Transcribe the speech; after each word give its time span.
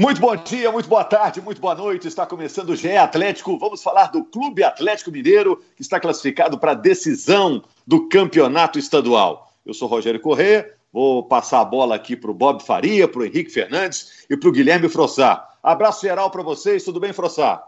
Muito 0.00 0.18
bom 0.18 0.34
dia, 0.34 0.72
muito 0.72 0.88
boa 0.88 1.04
tarde, 1.04 1.42
muito 1.42 1.60
boa 1.60 1.74
noite. 1.74 2.08
Está 2.08 2.24
começando 2.24 2.70
o 2.70 2.74
GE 2.74 2.96
Atlético. 2.96 3.58
Vamos 3.58 3.82
falar 3.82 4.06
do 4.06 4.24
Clube 4.24 4.64
Atlético 4.64 5.10
Mineiro, 5.10 5.62
que 5.76 5.82
está 5.82 6.00
classificado 6.00 6.58
para 6.58 6.70
a 6.70 6.74
decisão 6.74 7.62
do 7.86 8.08
campeonato 8.08 8.78
estadual. 8.78 9.52
Eu 9.66 9.74
sou 9.74 9.86
Rogério 9.86 10.18
Corrêa, 10.18 10.74
vou 10.90 11.24
passar 11.24 11.60
a 11.60 11.66
bola 11.66 11.94
aqui 11.94 12.16
para 12.16 12.30
o 12.30 12.34
Bob 12.34 12.62
Faria, 12.62 13.06
para 13.06 13.20
o 13.20 13.24
Henrique 13.26 13.50
Fernandes 13.50 14.24
e 14.30 14.38
para 14.38 14.48
o 14.48 14.52
Guilherme 14.52 14.88
Frossá. 14.88 15.46
Abraço 15.62 16.00
geral 16.00 16.30
para 16.30 16.42
vocês, 16.42 16.82
tudo 16.82 16.98
bem, 16.98 17.12
Frossá? 17.12 17.62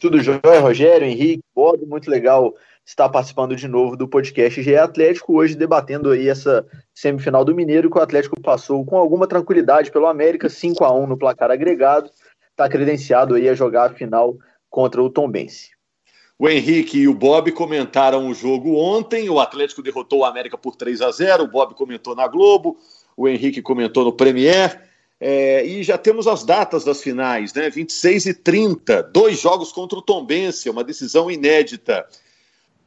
Tudo 0.00 0.22
jóia, 0.22 0.60
Rogério, 0.62 1.06
Henrique, 1.06 1.44
Bob, 1.54 1.84
muito 1.84 2.10
legal 2.10 2.54
estar 2.84 3.08
participando 3.08 3.56
de 3.56 3.66
novo 3.66 3.96
do 3.96 4.06
podcast 4.06 4.62
GE 4.62 4.76
Atlético, 4.76 5.36
hoje 5.36 5.54
debatendo 5.54 6.10
aí 6.10 6.28
essa 6.28 6.66
semifinal 6.92 7.44
do 7.44 7.54
Mineiro 7.54 7.90
que 7.90 7.98
o 7.98 8.02
Atlético 8.02 8.40
passou 8.40 8.84
com 8.84 8.96
alguma 8.96 9.26
tranquilidade 9.26 9.90
pelo 9.90 10.06
América, 10.06 10.48
5 10.48 10.84
a 10.84 10.92
1 10.92 11.06
no 11.06 11.16
placar 11.16 11.50
agregado, 11.50 12.10
está 12.50 12.68
credenciado 12.68 13.34
aí 13.34 13.48
a 13.48 13.54
jogar 13.54 13.90
a 13.90 13.94
final 13.94 14.36
contra 14.68 15.02
o 15.02 15.08
Tombense. 15.08 15.70
O 16.38 16.48
Henrique 16.48 16.98
e 16.98 17.08
o 17.08 17.14
Bob 17.14 17.52
comentaram 17.52 18.28
o 18.28 18.34
jogo 18.34 18.76
ontem, 18.76 19.30
o 19.30 19.40
Atlético 19.40 19.82
derrotou 19.82 20.20
o 20.20 20.24
América 20.24 20.58
por 20.58 20.76
3 20.76 21.00
a 21.00 21.10
0 21.10 21.44
o 21.44 21.48
Bob 21.48 21.74
comentou 21.74 22.14
na 22.14 22.26
Globo, 22.26 22.76
o 23.16 23.28
Henrique 23.28 23.62
comentou 23.62 24.04
no 24.04 24.12
Premier, 24.12 24.82
é, 25.20 25.64
e 25.64 25.82
já 25.82 25.96
temos 25.96 26.26
as 26.26 26.44
datas 26.44 26.84
das 26.84 27.00
finais, 27.00 27.54
né? 27.54 27.70
26 27.70 28.26
e 28.26 28.34
30, 28.34 29.04
dois 29.04 29.40
jogos 29.40 29.72
contra 29.72 29.98
o 29.98 30.02
Tombense, 30.02 30.68
uma 30.68 30.84
decisão 30.84 31.30
inédita. 31.30 32.04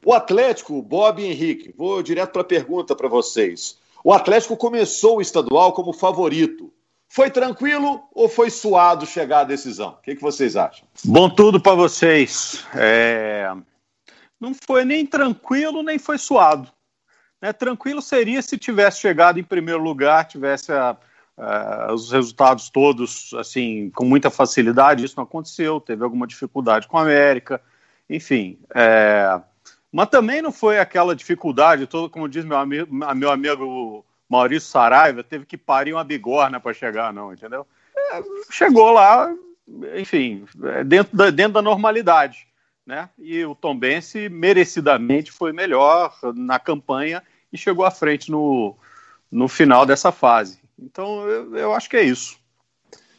O 0.06 0.14
Atlético, 0.14 0.82
Bob 0.82 1.22
e 1.22 1.26
Henrique, 1.26 1.74
vou 1.76 2.02
direto 2.02 2.32
para 2.32 2.42
a 2.42 2.46
pergunta 2.46 2.96
para 2.96 3.08
vocês. 3.08 3.78
O 4.04 4.14
Atlético 4.14 4.56
começou 4.56 5.18
o 5.18 5.22
estadual 5.22 5.74
como 5.74 5.92
favorito. 5.92 6.72
Foi 7.10 7.30
tranquilo 7.30 8.04
ou 8.14 8.28
foi 8.28 8.50
suado 8.50 9.06
chegar 9.06 9.40
à 9.40 9.44
decisão? 9.44 9.90
O 9.90 10.02
que, 10.02 10.16
que 10.16 10.22
vocês 10.22 10.56
acham? 10.56 10.88
Bom 11.04 11.30
tudo 11.30 11.60
para 11.60 11.76
vocês. 11.76 12.66
É... 12.76 13.52
Não 14.40 14.54
foi 14.54 14.86
nem 14.86 15.06
tranquilo, 15.06 15.82
nem 15.82 15.98
foi 15.98 16.18
suado. 16.18 16.72
Né? 17.42 17.54
Tranquilo 17.54 18.02
seria 18.02 18.42
se 18.42 18.58
tivesse 18.58 19.00
chegado 19.00 19.40
em 19.40 19.44
primeiro 19.44 19.82
lugar, 19.82 20.28
tivesse 20.28 20.72
a, 20.72 20.98
a, 21.38 21.94
os 21.94 22.12
resultados 22.12 22.70
todos 22.70 23.34
assim 23.38 23.90
com 23.92 24.06
muita 24.06 24.30
facilidade. 24.30 25.04
Isso 25.04 25.16
não 25.18 25.24
aconteceu, 25.24 25.80
teve 25.80 26.04
alguma 26.04 26.28
dificuldade 26.28 26.88
com 26.88 26.98
a 26.98 27.02
América. 27.02 27.62
Enfim, 28.10 28.60
é... 28.76 29.42
Mas 29.92 30.10
também 30.10 30.42
não 30.42 30.52
foi 30.52 30.80
aquela 30.80 31.16
dificuldade 31.16 31.88
toda, 31.88 32.10
como 32.10 32.28
diz 32.28 32.44
meu 32.44 32.58
amigo, 32.58 32.94
meu 32.94 33.32
amigo 33.32 34.06
Maurício 34.30 34.70
Saraiva, 34.70 35.24
teve 35.24 35.46
que 35.46 35.58
parir 35.58 35.94
uma 35.94 36.04
bigorna 36.04 36.60
para 36.60 36.74
chegar, 36.74 37.14
não, 37.14 37.34
entendeu? 37.34 37.66
É, 37.96 38.22
chegou 38.52 38.92
lá, 38.92 39.34
enfim, 39.96 40.46
é 40.64 40.84
dentro 40.84 41.16
da, 41.16 41.30
dentro 41.30 41.54
da 41.54 41.62
normalidade, 41.62 42.48
né? 42.86 43.10
E 43.18 43.44
o 43.46 43.56
Tombense 43.56 44.30
merecidamente 44.30 45.32
foi 45.32 45.54
melhor 45.54 46.14
na 46.36 46.60
campanha 46.60 47.24
e 47.52 47.58
chegou 47.58 47.86
à 47.86 47.92
frente 47.92 48.30
no, 48.30 48.76
no 49.32 49.48
final 49.48 49.86
dessa 49.86 50.12
fase. 50.12 50.60
Então, 50.78 51.28
eu, 51.28 51.56
eu 51.56 51.74
acho 51.74 51.90
que 51.90 51.98
é 51.98 52.04
isso. 52.04 52.38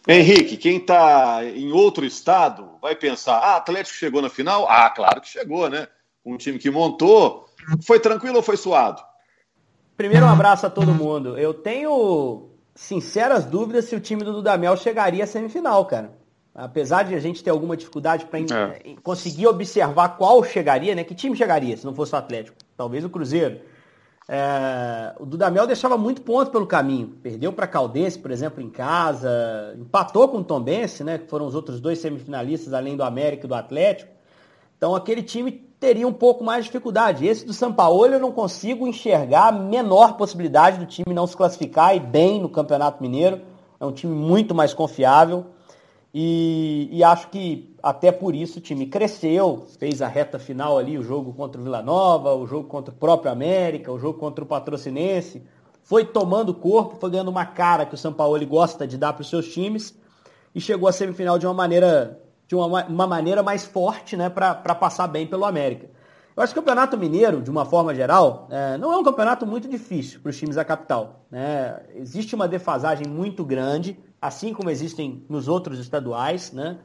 Henrique, 0.07 0.57
quem 0.57 0.79
está 0.79 1.45
em 1.45 1.71
outro 1.73 2.05
estado 2.05 2.71
vai 2.81 2.95
pensar: 2.95 3.39
ah, 3.39 3.57
Atlético 3.57 3.97
chegou 3.97 4.23
na 4.23 4.31
final? 4.31 4.67
Ah, 4.69 4.89
claro 4.89 5.21
que 5.21 5.29
chegou, 5.29 5.69
né? 5.69 5.87
Um 6.25 6.37
time 6.37 6.59
que 6.59 6.71
montou. 6.71 7.47
Foi 7.85 8.01
tranquilo 8.01 8.37
ou 8.37 8.43
foi 8.43 8.57
suado? 8.57 9.03
Primeiro, 9.97 10.27
um 10.27 10.31
abraço 10.31 10.67
a 10.67 10.71
todo 10.71 10.95
mundo. 10.95 11.37
Eu 11.37 11.53
tenho 11.53 12.51
sinceras 12.75 13.45
dúvidas 13.45 13.87
se 13.87 13.97
o 13.97 14.01
time 14.01 14.23
do 14.23 14.33
Dudamel 14.33 14.77
chegaria 14.77 15.25
à 15.25 15.27
semifinal, 15.27 15.85
cara. 15.87 16.17
Apesar 16.55 17.03
de 17.03 17.15
a 17.15 17.21
gente 17.21 17.43
ter 17.43 17.51
alguma 17.51 17.77
dificuldade 17.77 18.27
para 18.27 18.41
é. 18.41 18.95
conseguir 19.03 19.47
observar 19.47 20.17
qual 20.17 20.43
chegaria, 20.43 20.95
né? 20.95 21.05
Que 21.05 21.15
time 21.15 21.37
chegaria 21.37 21.77
se 21.77 21.85
não 21.85 21.95
fosse 21.95 22.15
o 22.15 22.19
Atlético? 22.19 22.57
Talvez 22.77 23.05
o 23.05 23.11
Cruzeiro. 23.11 23.61
É, 24.29 25.15
o 25.19 25.25
Dudamel 25.25 25.67
deixava 25.67 25.97
muito 25.97 26.23
ponto 26.23 26.51
pelo 26.51 26.67
caminho. 26.67 27.09
Perdeu 27.23 27.53
para 27.53 27.67
Caldense, 27.67 28.19
por 28.19 28.31
exemplo, 28.31 28.63
em 28.63 28.69
casa. 28.69 29.75
Empatou 29.79 30.29
com 30.29 30.39
o 30.39 30.45
Tombense, 30.45 31.03
né? 31.03 31.19
Que 31.19 31.27
foram 31.27 31.47
os 31.47 31.55
outros 31.55 31.81
dois 31.81 31.99
semifinalistas, 31.99 32.75
além 32.75 32.97
do 32.97 33.03
América 33.03 33.47
e 33.47 33.49
do 33.49 33.55
Atlético. 33.55 34.13
Então 34.77 34.95
aquele 34.95 35.23
time 35.23 35.68
teria 35.81 36.07
um 36.07 36.13
pouco 36.13 36.43
mais 36.43 36.65
de 36.65 36.71
dificuldade. 36.71 37.27
Esse 37.27 37.47
do 37.47 37.53
São 37.53 37.73
Paulo 37.73 38.07
eu 38.07 38.21
não 38.21 38.33
consigo 38.33 38.87
enxergar 38.87 39.49
a 39.49 39.53
menor 39.53 40.17
possibilidade 40.17 40.79
do 40.79 40.87
time 40.87 41.15
não 41.15 41.27
se 41.27 41.37
classificar 41.37 41.95
e 41.97 42.01
bem 42.01 42.41
no 42.41 42.49
Campeonato 42.49 43.03
Mineiro. 43.03 43.41
É 43.79 43.87
um 43.87 43.93
time 43.93 44.15
muito 44.15 44.55
mais 44.55 44.75
confiável. 44.75 45.47
E, 46.13 46.89
e, 46.91 47.05
acho 47.05 47.29
que 47.29 47.77
até 47.83 48.11
por 48.11 48.35
isso 48.35 48.59
o 48.59 48.63
time 48.63 48.87
cresceu, 48.87 49.67
fez 49.79 50.01
a 50.01 50.09
reta 50.09 50.39
final 50.39 50.79
ali, 50.79 50.97
o 50.97 51.03
jogo 51.03 51.35
contra 51.35 51.61
o 51.61 51.65
Vila 51.65 51.83
Nova, 51.83 52.35
o 52.35 52.47
jogo 52.47 52.67
contra 52.67 52.93
o 52.93 52.97
próprio 52.97 53.31
América, 53.31 53.93
o 53.93 53.99
jogo 53.99 54.19
contra 54.19 54.43
o 54.43 54.47
Patrocinense. 54.47 55.43
Foi 55.83 56.05
tomando 56.05 56.55
corpo, 56.55 56.97
foi 56.99 57.11
ganhando 57.11 57.29
uma 57.31 57.45
cara 57.45 57.85
que 57.85 57.95
o 57.95 57.99
São 57.99 58.13
Paulo 58.13 58.45
gosta 58.47 58.87
de 58.87 58.97
dar 58.97 59.13
para 59.13 59.21
os 59.21 59.29
seus 59.29 59.53
times 59.53 59.95
e 60.55 60.61
chegou 60.61 60.89
à 60.89 60.93
semifinal 60.93 61.39
de 61.39 61.47
uma 61.47 61.55
maneira 61.55 62.19
de 62.49 62.55
uma, 62.55 62.85
uma 62.87 63.07
maneira 63.07 63.43
mais 63.43 63.65
forte 63.65 64.17
né, 64.17 64.31
para 64.31 64.75
passar 64.75 65.07
bem 65.07 65.27
pelo 65.27 65.45
América. 65.45 65.91
Eu 66.35 66.43
acho 66.43 66.55
que 66.55 66.59
o 66.59 66.63
Campeonato 66.63 66.97
Mineiro, 66.97 67.43
de 67.43 67.51
uma 67.51 67.65
forma 67.65 67.95
geral, 67.95 68.47
é, 68.51 68.79
não 68.79 68.93
é 68.93 68.97
um 68.97 69.03
campeonato 69.03 69.45
muito 69.45 69.69
difícil 69.69 70.21
para 70.21 70.31
os 70.31 70.37
times 70.37 70.57
da 70.57 70.65
capital. 70.65 71.27
Né? 71.31 71.81
Existe 71.97 72.35
uma 72.35 72.49
defasagem 72.49 73.07
muito 73.07 73.45
grande, 73.45 73.99
assim 74.23 74.55
como 74.55 74.71
existem 74.71 75.25
nos 75.29 75.47
outros 75.47 75.79
estaduais, 75.79 76.53
né? 76.53 76.79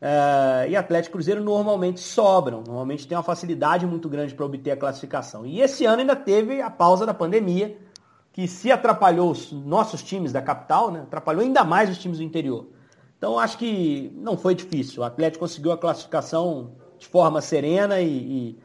É, 0.00 0.68
e 0.68 0.76
Atlético 0.76 1.12
e 1.12 1.14
Cruzeiro 1.14 1.42
normalmente 1.42 1.98
sobram, 1.98 2.62
normalmente 2.64 3.06
tem 3.06 3.16
uma 3.16 3.22
facilidade 3.24 3.84
muito 3.84 4.08
grande 4.08 4.32
para 4.32 4.44
obter 4.44 4.70
a 4.70 4.76
classificação. 4.76 5.44
E 5.44 5.60
esse 5.60 5.84
ano 5.86 6.00
ainda 6.00 6.14
teve 6.14 6.60
a 6.60 6.70
pausa 6.70 7.04
da 7.04 7.12
pandemia, 7.12 7.76
que 8.32 8.46
se 8.46 8.70
atrapalhou 8.70 9.32
os 9.32 9.50
nossos 9.50 10.02
times 10.02 10.32
da 10.32 10.40
capital, 10.40 10.92
né? 10.92 11.00
atrapalhou 11.00 11.42
ainda 11.42 11.64
mais 11.64 11.90
os 11.90 11.98
times 11.98 12.18
do 12.18 12.24
interior. 12.24 12.66
Então 13.18 13.38
acho 13.38 13.58
que 13.58 14.12
não 14.14 14.38
foi 14.38 14.54
difícil. 14.54 15.02
O 15.02 15.04
Atlético 15.04 15.40
conseguiu 15.40 15.72
a 15.72 15.76
classificação 15.76 16.72
de 16.98 17.06
forma 17.06 17.40
serena 17.40 18.00
e, 18.00 18.08
e, 18.08 18.58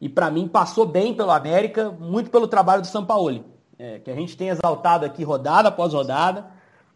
e 0.00 0.08
para 0.08 0.30
mim 0.30 0.48
passou 0.48 0.84
bem 0.84 1.14
pelo 1.14 1.30
América, 1.30 1.90
muito 1.90 2.28
pelo 2.28 2.48
trabalho 2.48 2.82
do 2.82 2.88
São 2.88 3.06
Paulo, 3.06 3.44
é, 3.78 4.00
que 4.00 4.10
a 4.10 4.14
gente 4.14 4.36
tem 4.36 4.48
exaltado 4.48 5.06
aqui 5.06 5.22
rodada 5.22 5.68
após 5.68 5.94
rodada 5.94 6.46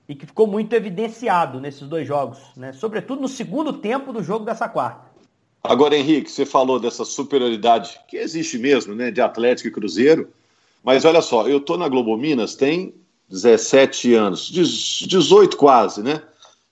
e 0.09 0.15
que 0.15 0.27
ficou 0.27 0.47
muito 0.47 0.73
evidenciado 0.75 1.61
nesses 1.61 1.89
dois 1.89 2.07
jogos, 2.07 2.39
né? 2.57 2.73
sobretudo 2.73 3.23
no 3.23 3.29
segundo 3.29 3.73
tempo 3.73 4.13
do 4.13 4.23
jogo 4.23 4.45
dessa 4.45 4.69
quarta. 4.69 5.15
Agora, 5.63 5.97
Henrique, 5.97 6.31
você 6.31 6.45
falou 6.45 6.79
dessa 6.79 7.07
superioridade 7.07 7.99
que 8.07 8.19
existe 8.19 8.59
mesmo, 8.59 8.95
né, 8.95 9.11
de 9.11 9.23
Atlético 9.23 9.69
e 9.69 9.71
Cruzeiro, 9.71 10.29
mas 10.83 11.07
olha 11.07 11.23
só, 11.23 11.49
eu 11.49 11.59
tô 11.59 11.79
na 11.79 11.89
Globo 11.89 12.15
Minas 12.19 12.55
tem 12.55 12.95
17 13.31 14.13
anos, 14.13 14.51
18 14.51 15.57
quase, 15.57 16.03
né? 16.03 16.21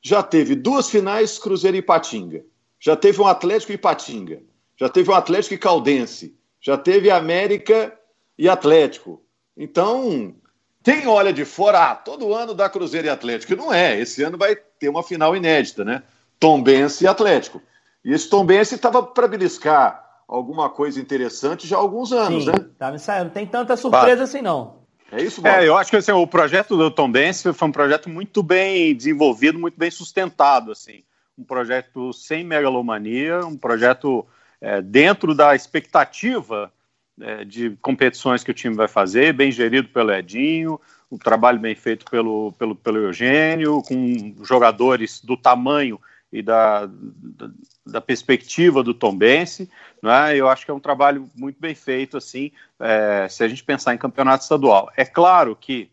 Já 0.02 0.22
teve 0.22 0.56
duas 0.56 0.90
finais 0.90 1.38
Cruzeiro 1.38 1.76
e 1.76 1.82
Patinga. 1.82 2.44
Já 2.80 2.96
teve 2.96 3.20
um 3.20 3.26
Atlético 3.26 3.72
e 3.72 3.78
Patinga. 3.78 4.42
Já 4.76 4.88
teve 4.88 5.08
um 5.10 5.14
Atlético 5.14 5.54
e 5.54 5.58
Caldense. 5.58 6.36
Já 6.60 6.76
teve 6.76 7.10
América 7.10 7.96
e 8.36 8.48
Atlético. 8.48 9.22
Então, 9.56 10.34
quem 10.82 11.06
olha 11.06 11.32
de 11.32 11.44
fora, 11.44 11.90
ah, 11.90 11.94
todo 11.94 12.34
ano 12.34 12.52
dá 12.52 12.68
Cruzeiro 12.68 13.06
e 13.06 13.10
Atlético. 13.10 13.54
Não 13.54 13.72
é. 13.72 13.98
Esse 14.00 14.24
ano 14.24 14.36
vai 14.36 14.56
ter 14.56 14.88
uma 14.88 15.04
final 15.04 15.36
inédita, 15.36 15.84
né? 15.84 16.02
Tombense 16.40 17.04
e 17.04 17.06
Atlético. 17.06 17.62
E 18.04 18.12
esse 18.12 18.28
Tombense 18.28 18.74
estava 18.74 19.00
para 19.04 19.28
beliscar 19.28 20.02
alguma 20.26 20.69
coisa 20.69 21.00
interessante 21.00 21.69
já 21.69 21.76
há 21.76 21.80
alguns 21.80 22.12
anos, 22.12 22.44
Sim, 22.44 22.50
né? 22.50 22.66
Tá 22.76 22.92
ensaiando. 22.92 23.26
Não 23.26 23.32
tem 23.32 23.46
tanta 23.46 23.76
surpresa 23.76 24.24
assim, 24.24 24.42
não. 24.42 24.81
É 25.12 25.22
isso, 25.22 25.42
Bob? 25.42 25.54
É, 25.54 25.68
eu 25.68 25.76
acho 25.76 25.90
que 25.90 25.96
assim, 25.96 26.10
o 26.10 26.26
projeto 26.26 26.74
do 26.74 26.90
Tom 26.90 27.12
Benz 27.12 27.42
foi 27.42 27.68
um 27.68 27.72
projeto 27.72 28.08
muito 28.08 28.42
bem 28.42 28.94
desenvolvido, 28.94 29.58
muito 29.58 29.78
bem 29.78 29.90
sustentado, 29.90 30.72
assim. 30.72 31.04
Um 31.37 31.44
projeto 31.44 32.14
sem 32.14 32.42
megalomania, 32.42 33.40
um 33.44 33.56
projeto 33.56 34.26
é, 34.58 34.81
dentro 34.81 35.34
da 35.34 35.54
expectativa 35.54 36.72
é, 37.20 37.44
de 37.44 37.76
competições 37.82 38.42
que 38.42 38.50
o 38.50 38.54
time 38.54 38.75
vai 38.75 38.88
fazer, 38.88 39.34
bem 39.34 39.52
gerido 39.52 39.88
pelo 39.88 40.12
Edinho, 40.12 40.81
um 41.10 41.19
trabalho 41.19 41.58
bem 41.58 41.75
feito 41.75 42.06
pelo, 42.10 42.52
pelo, 42.52 42.75
pelo 42.75 42.96
Eugênio, 42.96 43.82
com 43.82 44.34
jogadores 44.42 45.20
do 45.22 45.37
tamanho 45.37 46.00
e 46.32 46.40
da, 46.40 46.87
da, 46.87 47.50
da 47.84 48.00
perspectiva 48.00 48.82
do 48.82 48.94
Tom 48.94 49.17
Bense, 49.17 49.69
né? 50.02 50.34
Eu 50.34 50.49
acho 50.49 50.64
que 50.64 50.70
é 50.70 50.75
um 50.75 50.81
trabalho 50.81 51.29
muito 51.34 51.61
bem 51.61 51.75
feito, 51.75 52.17
assim, 52.17 52.50
é, 52.81 53.29
se 53.29 53.44
a 53.44 53.49
gente 53.49 53.62
pensar 53.62 53.94
em 53.94 53.99
campeonato 53.99 54.43
estadual. 54.43 54.90
É 54.96 55.05
claro 55.05 55.55
que 55.55 55.90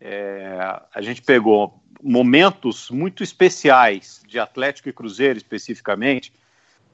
é, 0.00 0.58
a 0.94 1.00
gente 1.00 1.22
pegou 1.22 1.82
momentos 2.02 2.90
muito 2.90 3.22
especiais 3.22 4.22
de 4.28 4.38
Atlético 4.38 4.88
e 4.88 4.92
Cruzeiro, 4.92 5.38
especificamente, 5.38 6.32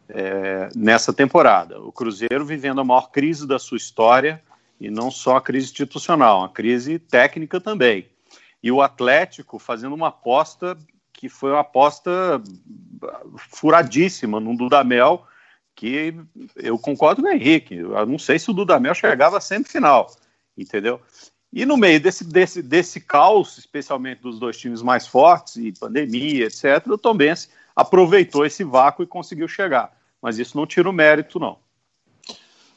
é, 0.08 0.68
nessa 0.74 1.12
temporada. 1.12 1.80
O 1.80 1.92
Cruzeiro 1.92 2.44
vivendo 2.44 2.80
a 2.80 2.84
maior 2.84 3.10
crise 3.10 3.46
da 3.46 3.58
sua 3.58 3.76
história, 3.76 4.42
e 4.80 4.90
não 4.90 5.10
só 5.10 5.36
a 5.36 5.42
crise 5.42 5.66
institucional, 5.66 6.42
a 6.42 6.48
crise 6.48 6.98
técnica 6.98 7.60
também. 7.60 8.06
E 8.62 8.72
o 8.72 8.80
Atlético 8.80 9.58
fazendo 9.58 9.94
uma 9.94 10.08
aposta 10.08 10.76
que 11.20 11.28
foi 11.28 11.50
uma 11.50 11.60
aposta 11.60 12.42
furadíssima 13.36 14.40
no 14.40 14.56
Dudamel, 14.56 15.22
que 15.76 16.14
eu 16.56 16.78
concordo 16.78 17.20
com 17.20 17.28
o 17.28 17.30
Henrique. 17.30 17.76
Eu 17.76 18.06
não 18.06 18.18
sei 18.18 18.38
se 18.38 18.50
o 18.50 18.54
Dudamel 18.54 18.94
chegava 18.94 19.36
à 19.36 19.40
semifinal, 19.40 20.10
entendeu? 20.56 20.98
E 21.52 21.66
no 21.66 21.76
meio 21.76 22.00
desse, 22.00 22.24
desse, 22.24 22.62
desse 22.62 23.02
caos, 23.02 23.58
especialmente 23.58 24.22
dos 24.22 24.38
dois 24.38 24.56
times 24.56 24.80
mais 24.80 25.06
fortes, 25.06 25.56
e 25.56 25.72
pandemia, 25.72 26.46
etc., 26.46 26.86
o 26.86 26.96
Tom 26.96 27.14
Benz 27.14 27.50
aproveitou 27.76 28.46
esse 28.46 28.64
vácuo 28.64 29.02
e 29.02 29.06
conseguiu 29.06 29.46
chegar. 29.46 29.94
Mas 30.22 30.38
isso 30.38 30.56
não 30.56 30.66
tira 30.66 30.88
o 30.88 30.92
mérito, 30.92 31.38
não. 31.38 31.58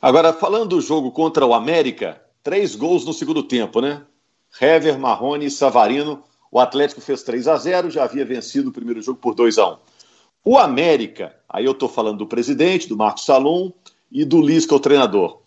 Agora, 0.01 0.34
falando 0.34 0.72
do 0.72 0.81
jogo 0.81 1.13
contra 1.13 1.46
o 1.46 1.54
América, 1.54 2.22
três 2.44 2.75
gols 2.75 3.06
no 3.06 3.13
segundo 3.13 3.42
tempo, 3.42 3.80
né? 3.80 4.01
Hever, 4.60 5.00
Marrone 5.00 5.46
e 5.46 5.51
Savarino. 5.51 6.22
O 6.54 6.60
Atlético 6.60 7.02
fez 7.02 7.24
3 7.24 7.48
a 7.48 7.58
0 7.58 7.90
já 7.90 8.04
havia 8.04 8.24
vencido 8.24 8.70
o 8.70 8.74
primeiro 8.74 9.02
jogo 9.02 9.18
por 9.20 9.34
2 9.34 9.58
a 9.58 9.72
1 9.72 9.78
O 10.46 10.58
América, 10.58 11.36
aí 11.50 11.66
eu 11.66 11.72
estou 11.72 11.90
falando 11.90 12.20
do 12.20 12.28
presidente, 12.28 12.88
do 12.88 12.96
Marcos 12.96 13.26
Salom 13.26 13.72
e 14.12 14.24
do 14.24 14.40
Lisca, 14.40 14.76
o 14.76 14.80
treinador 14.80 15.40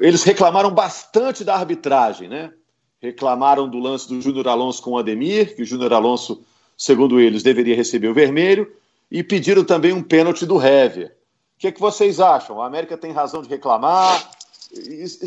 eles 0.00 0.22
reclamaram 0.22 0.70
bastante 0.70 1.44
da 1.44 1.54
arbitragem, 1.54 2.28
né? 2.28 2.52
Reclamaram 3.00 3.68
do 3.68 3.78
lance 3.78 4.08
do 4.08 4.20
Júnior 4.20 4.48
Alonso 4.48 4.82
com 4.82 4.92
o 4.92 4.98
Ademir, 4.98 5.54
que 5.54 5.62
o 5.62 5.66
Júnior 5.66 5.92
Alonso, 5.92 6.42
segundo 6.76 7.20
eles, 7.20 7.42
deveria 7.42 7.76
receber 7.76 8.08
o 8.08 8.14
vermelho, 8.14 8.70
e 9.10 9.22
pediram 9.22 9.64
também 9.64 9.92
um 9.92 10.02
pênalti 10.02 10.44
do 10.44 10.60
Hever. 10.60 11.16
O 11.56 11.60
que, 11.60 11.68
é 11.68 11.72
que 11.72 11.80
vocês 11.80 12.20
acham? 12.20 12.60
A 12.60 12.66
América 12.66 12.96
tem 12.96 13.12
razão 13.12 13.42
de 13.42 13.48
reclamar? 13.48 14.30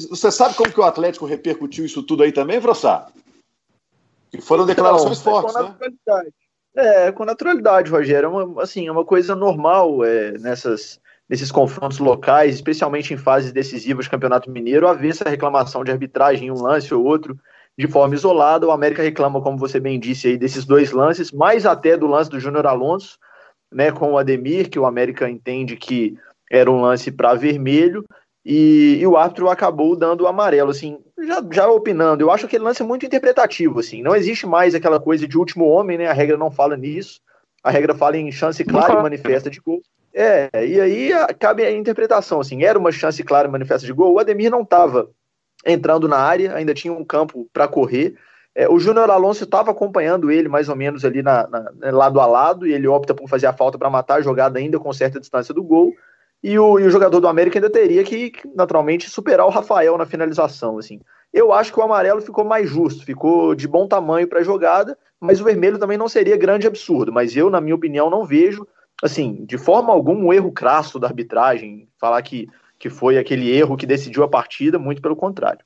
Você 0.09 0.31
sabe 0.31 0.55
como 0.55 0.71
que 0.71 0.79
o 0.79 0.83
Atlético 0.83 1.25
repercutiu 1.25 1.85
isso 1.85 2.03
tudo 2.03 2.23
aí 2.23 2.31
também, 2.31 2.61
Frossá? 2.61 3.11
Que 4.33 4.41
foram 4.41 4.65
declarações 4.65 5.23
Não, 5.23 5.41
fortes, 5.41 5.55
né? 5.55 6.25
É, 6.75 7.11
com 7.11 7.23
naturalidade, 7.23 7.91
Rogério. 7.91 8.25
É 8.25 8.29
uma, 8.29 8.63
assim, 8.63 8.87
é 8.87 8.91
uma 8.91 9.05
coisa 9.05 9.35
normal 9.35 10.03
é, 10.03 10.31
nessas 10.39 10.99
nesses 11.29 11.51
confrontos 11.51 11.99
locais, 11.99 12.55
especialmente 12.55 13.13
em 13.13 13.17
fases 13.17 13.51
decisivas 13.51 14.05
do 14.05 14.11
Campeonato 14.11 14.51
Mineiro, 14.51 14.87
haver 14.87 15.11
essa 15.11 15.29
reclamação 15.29 15.83
de 15.83 15.91
arbitragem 15.91 16.47
em 16.47 16.51
um 16.51 16.61
lance 16.61 16.93
ou 16.93 17.03
outro 17.03 17.37
de 17.77 17.87
forma 17.87 18.13
isolada. 18.13 18.67
O 18.67 18.71
América 18.71 19.01
reclama, 19.01 19.41
como 19.41 19.57
você 19.57 19.79
bem 19.79 19.99
disse 19.99 20.27
aí, 20.27 20.37
desses 20.37 20.65
dois 20.65 20.91
lances, 20.91 21.31
mais 21.31 21.65
até 21.65 21.95
do 21.95 22.07
lance 22.07 22.29
do 22.29 22.39
Júnior 22.39 22.67
Alonso, 22.67 23.17
né, 23.71 23.91
com 23.91 24.11
o 24.11 24.17
Ademir, 24.17 24.69
que 24.69 24.77
o 24.77 24.85
América 24.85 25.29
entende 25.29 25.75
que 25.75 26.15
era 26.51 26.69
um 26.69 26.81
lance 26.81 27.11
para 27.11 27.33
vermelho, 27.33 28.05
e, 28.45 28.97
e, 28.99 29.07
o 29.07 29.15
árbitro 29.15 29.49
acabou 29.49 29.95
dando 29.95 30.21
o 30.21 30.27
amarelo, 30.27 30.71
assim, 30.71 30.99
já, 31.25 31.41
já 31.51 31.67
opinando, 31.67 32.23
eu 32.23 32.31
acho 32.31 32.45
aquele 32.45 32.63
lance 32.63 32.83
muito 32.83 33.05
interpretativo, 33.05 33.79
assim, 33.79 34.01
não 34.01 34.15
existe 34.15 34.45
mais 34.45 34.75
aquela 34.75 34.99
coisa 34.99 35.27
de 35.27 35.37
último 35.37 35.65
homem, 35.65 35.97
né, 35.97 36.07
a 36.07 36.13
regra 36.13 36.37
não 36.37 36.51
fala 36.51 36.75
nisso, 36.75 37.21
a 37.63 37.71
regra 37.71 37.95
fala 37.95 38.17
em 38.17 38.31
chance 38.31 38.63
clara 38.65 38.99
e 38.99 39.03
manifesta 39.03 39.49
de 39.49 39.61
gol, 39.61 39.81
é, 40.13 40.49
e 40.65 40.79
aí 40.79 41.11
cabe 41.39 41.63
a 41.63 41.71
interpretação, 41.71 42.41
assim, 42.41 42.63
era 42.63 42.77
uma 42.77 42.91
chance 42.91 43.23
clara 43.23 43.47
manifesta 43.47 43.85
de 43.85 43.93
gol, 43.93 44.13
o 44.13 44.19
Ademir 44.19 44.51
não 44.51 44.61
estava 44.61 45.09
entrando 45.65 46.07
na 46.07 46.17
área, 46.17 46.53
ainda 46.53 46.73
tinha 46.73 46.93
um 46.93 47.05
campo 47.05 47.47
para 47.53 47.67
correr, 47.67 48.15
é, 48.55 48.69
o 48.69 48.77
Júnior 48.77 49.09
Alonso 49.09 49.45
estava 49.45 49.71
acompanhando 49.71 50.29
ele 50.29 50.47
mais 50.47 50.69
ou 50.69 50.75
menos 50.75 51.03
ali 51.03 51.23
na, 51.23 51.47
na, 51.47 51.71
né, 51.71 51.91
lado 51.91 52.19
a 52.19 52.25
lado, 52.25 52.67
e 52.67 52.73
ele 52.73 52.87
opta 52.87 53.13
por 53.13 53.27
fazer 53.27 53.47
a 53.47 53.53
falta 53.53 53.77
para 53.77 53.89
matar 53.89 54.19
a 54.19 54.21
jogada 54.21 54.59
ainda 54.59 54.79
com 54.79 54.93
certa 54.93 55.19
distância 55.19 55.53
do 55.53 55.63
gol, 55.63 55.91
e 56.43 56.59
o, 56.59 56.79
e 56.79 56.83
o 56.83 56.89
jogador 56.89 57.19
do 57.19 57.27
América 57.27 57.57
ainda 57.57 57.69
teria 57.69 58.03
que, 58.03 58.31
naturalmente, 58.53 59.09
superar 59.09 59.45
o 59.45 59.49
Rafael 59.49 59.97
na 59.97 60.05
finalização, 60.05 60.77
assim. 60.77 60.99
Eu 61.31 61.53
acho 61.53 61.71
que 61.71 61.79
o 61.79 61.83
amarelo 61.83 62.21
ficou 62.21 62.43
mais 62.43 62.69
justo, 62.69 63.05
ficou 63.05 63.55
de 63.55 63.67
bom 63.67 63.87
tamanho 63.87 64.27
para 64.27 64.39
a 64.39 64.43
jogada, 64.43 64.97
mas 65.19 65.39
o 65.39 65.43
vermelho 65.43 65.79
também 65.79 65.97
não 65.97 66.09
seria 66.09 66.37
grande 66.37 66.67
absurdo, 66.67 67.11
mas 67.11 67.35
eu, 67.35 67.49
na 67.49 67.61
minha 67.61 67.75
opinião, 67.75 68.09
não 68.09 68.25
vejo 68.25 68.67
assim, 69.01 69.45
de 69.45 69.57
forma 69.57 69.91
alguma 69.91 70.21
um 70.21 70.33
erro 70.33 70.51
crasso 70.51 70.97
da 70.97 71.07
arbitragem, 71.07 71.89
falar 71.99 72.21
que, 72.21 72.47
que 72.79 72.89
foi 72.89 73.17
aquele 73.17 73.51
erro 73.51 73.75
que 73.75 73.85
decidiu 73.85 74.23
a 74.23 74.29
partida, 74.29 74.79
muito 74.79 75.01
pelo 75.01 75.15
contrário. 75.15 75.65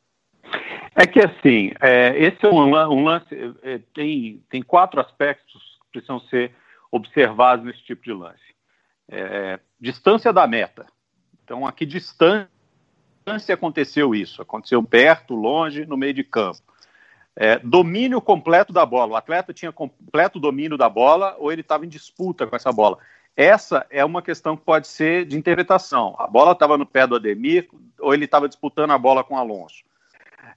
É 0.95 1.05
que 1.05 1.19
assim, 1.19 1.71
é, 1.79 2.17
esse 2.17 2.43
é 2.43 2.49
um, 2.49 2.73
um 2.73 3.03
lance, 3.03 3.27
é, 3.61 3.79
tem, 3.93 4.41
tem 4.49 4.63
quatro 4.63 4.99
aspectos 4.99 5.61
que 5.85 5.91
precisam 5.91 6.19
ser 6.21 6.51
observados 6.91 7.63
nesse 7.65 7.83
tipo 7.83 8.03
de 8.03 8.13
lance. 8.13 8.56
É, 9.09 9.59
distância 9.79 10.33
da 10.33 10.45
meta. 10.45 10.85
Então, 11.43 11.65
a 11.65 11.71
que 11.71 11.85
distância 11.85 12.49
aconteceu 13.53 14.13
isso? 14.13 14.41
Aconteceu 14.41 14.83
perto, 14.83 15.33
longe, 15.33 15.85
no 15.85 15.95
meio 15.95 16.13
de 16.13 16.23
campo. 16.23 16.61
É, 17.35 17.59
domínio 17.59 18.19
completo 18.19 18.73
da 18.73 18.85
bola. 18.85 19.13
O 19.13 19.15
atleta 19.15 19.53
tinha 19.53 19.71
completo 19.71 20.39
domínio 20.39 20.77
da 20.77 20.89
bola 20.89 21.35
ou 21.37 21.51
ele 21.51 21.61
estava 21.61 21.85
em 21.85 21.89
disputa 21.89 22.47
com 22.47 22.55
essa 22.55 22.71
bola. 22.71 22.97
Essa 23.35 23.85
é 23.91 24.03
uma 24.03 24.21
questão 24.21 24.57
que 24.57 24.63
pode 24.65 24.87
ser 24.87 25.25
de 25.25 25.37
interpretação. 25.37 26.15
A 26.17 26.25
bola 26.25 26.53
estava 26.53 26.75
no 26.77 26.85
pé 26.85 27.05
do 27.05 27.15
Ademir 27.15 27.69
ou 27.99 28.11
ele 28.11 28.25
estava 28.25 28.47
disputando 28.47 28.89
a 28.89 28.97
bola 28.97 29.23
com 29.23 29.35
o 29.35 29.37
Alonso. 29.37 29.83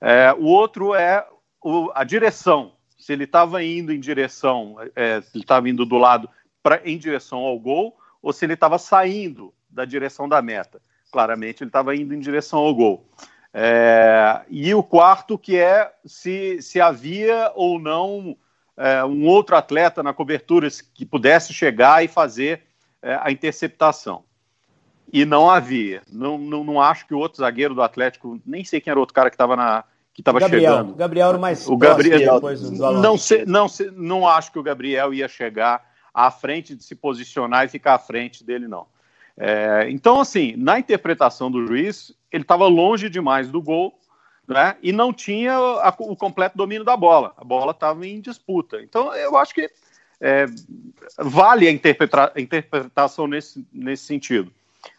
É, 0.00 0.32
o 0.32 0.44
outro 0.44 0.94
é 0.94 1.26
o, 1.62 1.90
a 1.94 2.02
direção. 2.02 2.72
Se 2.98 3.12
ele 3.12 3.24
estava 3.24 3.62
indo 3.62 3.92
em 3.92 4.00
direção, 4.00 4.76
é, 4.96 5.20
se 5.20 5.36
ele 5.36 5.44
estava 5.44 5.68
indo 5.68 5.84
do 5.84 5.98
lado 5.98 6.28
pra, 6.62 6.80
em 6.82 6.96
direção 6.96 7.40
ao 7.40 7.58
gol 7.58 7.99
ou 8.22 8.32
se 8.32 8.44
ele 8.44 8.54
estava 8.54 8.78
saindo 8.78 9.52
da 9.68 9.84
direção 9.84 10.28
da 10.28 10.42
meta. 10.42 10.80
Claramente 11.10 11.62
ele 11.62 11.68
estava 11.68 11.94
indo 11.94 12.14
em 12.14 12.20
direção 12.20 12.58
ao 12.58 12.74
gol. 12.74 13.06
É, 13.52 14.42
e 14.48 14.72
o 14.74 14.82
quarto 14.82 15.36
que 15.36 15.56
é 15.56 15.92
se, 16.04 16.62
se 16.62 16.80
havia 16.80 17.50
ou 17.54 17.80
não 17.80 18.36
é, 18.76 19.04
um 19.04 19.26
outro 19.26 19.56
atleta 19.56 20.02
na 20.02 20.14
cobertura 20.14 20.68
que 20.94 21.04
pudesse 21.04 21.52
chegar 21.52 22.04
e 22.04 22.08
fazer 22.08 22.62
é, 23.02 23.18
a 23.20 23.30
interceptação. 23.30 24.24
E 25.12 25.24
não 25.24 25.50
havia. 25.50 26.02
Não, 26.10 26.38
não, 26.38 26.62
não 26.62 26.80
acho 26.80 27.06
que 27.06 27.14
o 27.14 27.18
outro 27.18 27.40
zagueiro 27.40 27.74
do 27.74 27.82
Atlético, 27.82 28.40
nem 28.46 28.64
sei 28.64 28.80
quem 28.80 28.92
era 28.92 28.98
o 28.98 29.02
outro 29.02 29.14
cara 29.14 29.28
que 29.28 29.34
estava 29.34 29.56
na 29.56 29.84
que 30.12 30.20
estava 30.20 30.40
chegando. 30.40 30.94
Gabriel 30.94 31.28
era 31.28 31.38
mais 31.38 31.66
o 31.68 31.76
Gabriel 31.76 32.40
não 33.00 33.16
sei, 33.16 33.44
não 33.46 33.68
sei, 33.68 33.90
não 33.92 34.26
acho 34.26 34.52
que 34.52 34.58
o 34.58 34.62
Gabriel 34.62 35.14
ia 35.14 35.28
chegar 35.28 35.82
à 36.12 36.30
frente 36.30 36.74
de 36.74 36.82
se 36.82 36.94
posicionar 36.94 37.64
e 37.64 37.68
ficar 37.68 37.94
à 37.94 37.98
frente 37.98 38.44
dele 38.44 38.68
não. 38.68 38.86
É, 39.36 39.86
então 39.88 40.20
assim, 40.20 40.54
na 40.56 40.78
interpretação 40.78 41.50
do 41.50 41.66
juiz, 41.66 42.14
ele 42.30 42.42
estava 42.42 42.66
longe 42.66 43.08
demais 43.08 43.48
do 43.48 43.62
gol, 43.62 43.98
né? 44.46 44.76
E 44.82 44.92
não 44.92 45.12
tinha 45.12 45.54
a, 45.54 45.94
o 45.98 46.16
completo 46.16 46.56
domínio 46.56 46.84
da 46.84 46.96
bola. 46.96 47.32
A 47.36 47.44
bola 47.44 47.70
estava 47.70 48.06
em 48.06 48.20
disputa. 48.20 48.82
Então 48.82 49.14
eu 49.14 49.36
acho 49.36 49.54
que 49.54 49.70
é, 50.20 50.46
vale 51.16 51.66
a, 51.66 51.70
interpreta 51.70 52.32
a, 52.34 52.40
interpretação 52.40 53.26
nesse, 53.26 53.66
nesse 53.72 54.04
sentido. 54.04 54.52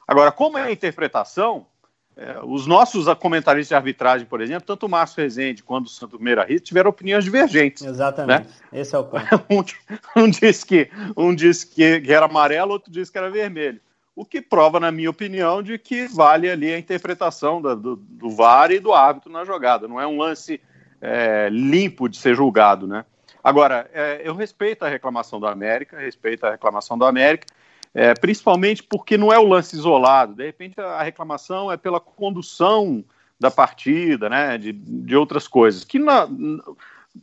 Agora, 0.07 0.31
como 0.31 0.57
é 0.57 0.63
a 0.63 0.71
interpretação, 0.71 1.67
é, 2.15 2.39
os 2.43 2.67
nossos 2.67 3.11
comentaristas 3.15 3.69
de 3.69 3.75
arbitragem, 3.75 4.27
por 4.27 4.41
exemplo, 4.41 4.63
tanto 4.65 4.85
o 4.85 4.89
Márcio 4.89 5.21
Rezende 5.23 5.63
quanto 5.63 5.87
o 5.87 5.89
Santo 5.89 6.21
Meira 6.21 6.43
Rito, 6.43 6.65
tiveram 6.65 6.89
opiniões 6.89 7.23
divergentes. 7.23 7.83
Exatamente. 7.83 8.47
Né? 8.47 8.81
Esse 8.81 8.95
é 8.95 8.99
o 8.99 9.05
ponto. 9.05 9.73
um, 10.15 10.23
um 10.23 10.29
disse, 10.29 10.65
que, 10.65 10.89
um 11.15 11.33
disse 11.33 11.65
que, 11.65 12.01
que 12.01 12.11
era 12.11 12.25
amarelo, 12.25 12.73
outro 12.73 12.91
disse 12.91 13.11
que 13.11 13.17
era 13.17 13.29
vermelho. 13.29 13.79
O 14.13 14.25
que 14.25 14.41
prova, 14.41 14.79
na 14.79 14.91
minha 14.91 15.09
opinião, 15.09 15.63
de 15.63 15.77
que 15.77 16.05
vale 16.05 16.49
ali 16.49 16.73
a 16.73 16.77
interpretação 16.77 17.61
da, 17.61 17.73
do, 17.73 17.95
do 17.95 18.29
VAR 18.29 18.71
e 18.71 18.79
do 18.79 18.93
árbitro 18.93 19.31
na 19.31 19.45
jogada. 19.45 19.87
Não 19.87 19.99
é 19.99 20.05
um 20.05 20.17
lance 20.17 20.59
é, 20.99 21.47
limpo 21.49 22.09
de 22.09 22.17
ser 22.17 22.35
julgado, 22.35 22.85
né? 22.85 23.05
Agora, 23.43 23.89
é, 23.93 24.21
eu 24.23 24.35
respeito 24.35 24.83
a 24.83 24.89
reclamação 24.89 25.39
do 25.39 25.47
América, 25.47 25.97
respeito 25.97 26.45
a 26.45 26.51
reclamação 26.51 26.97
do 26.97 27.05
América, 27.05 27.47
é, 27.93 28.13
principalmente 28.13 28.83
porque 28.83 29.17
não 29.17 29.31
é 29.31 29.39
o 29.39 29.47
lance 29.47 29.75
isolado. 29.75 30.35
De 30.35 30.45
repente, 30.45 30.79
a 30.79 31.03
reclamação 31.03 31.71
é 31.71 31.77
pela 31.77 31.99
condução 31.99 33.03
da 33.39 33.49
partida, 33.49 34.29
né, 34.29 34.57
de, 34.57 34.71
de 34.71 35.15
outras 35.15 35.47
coisas, 35.47 35.83
que 35.83 35.97
na, 35.97 36.27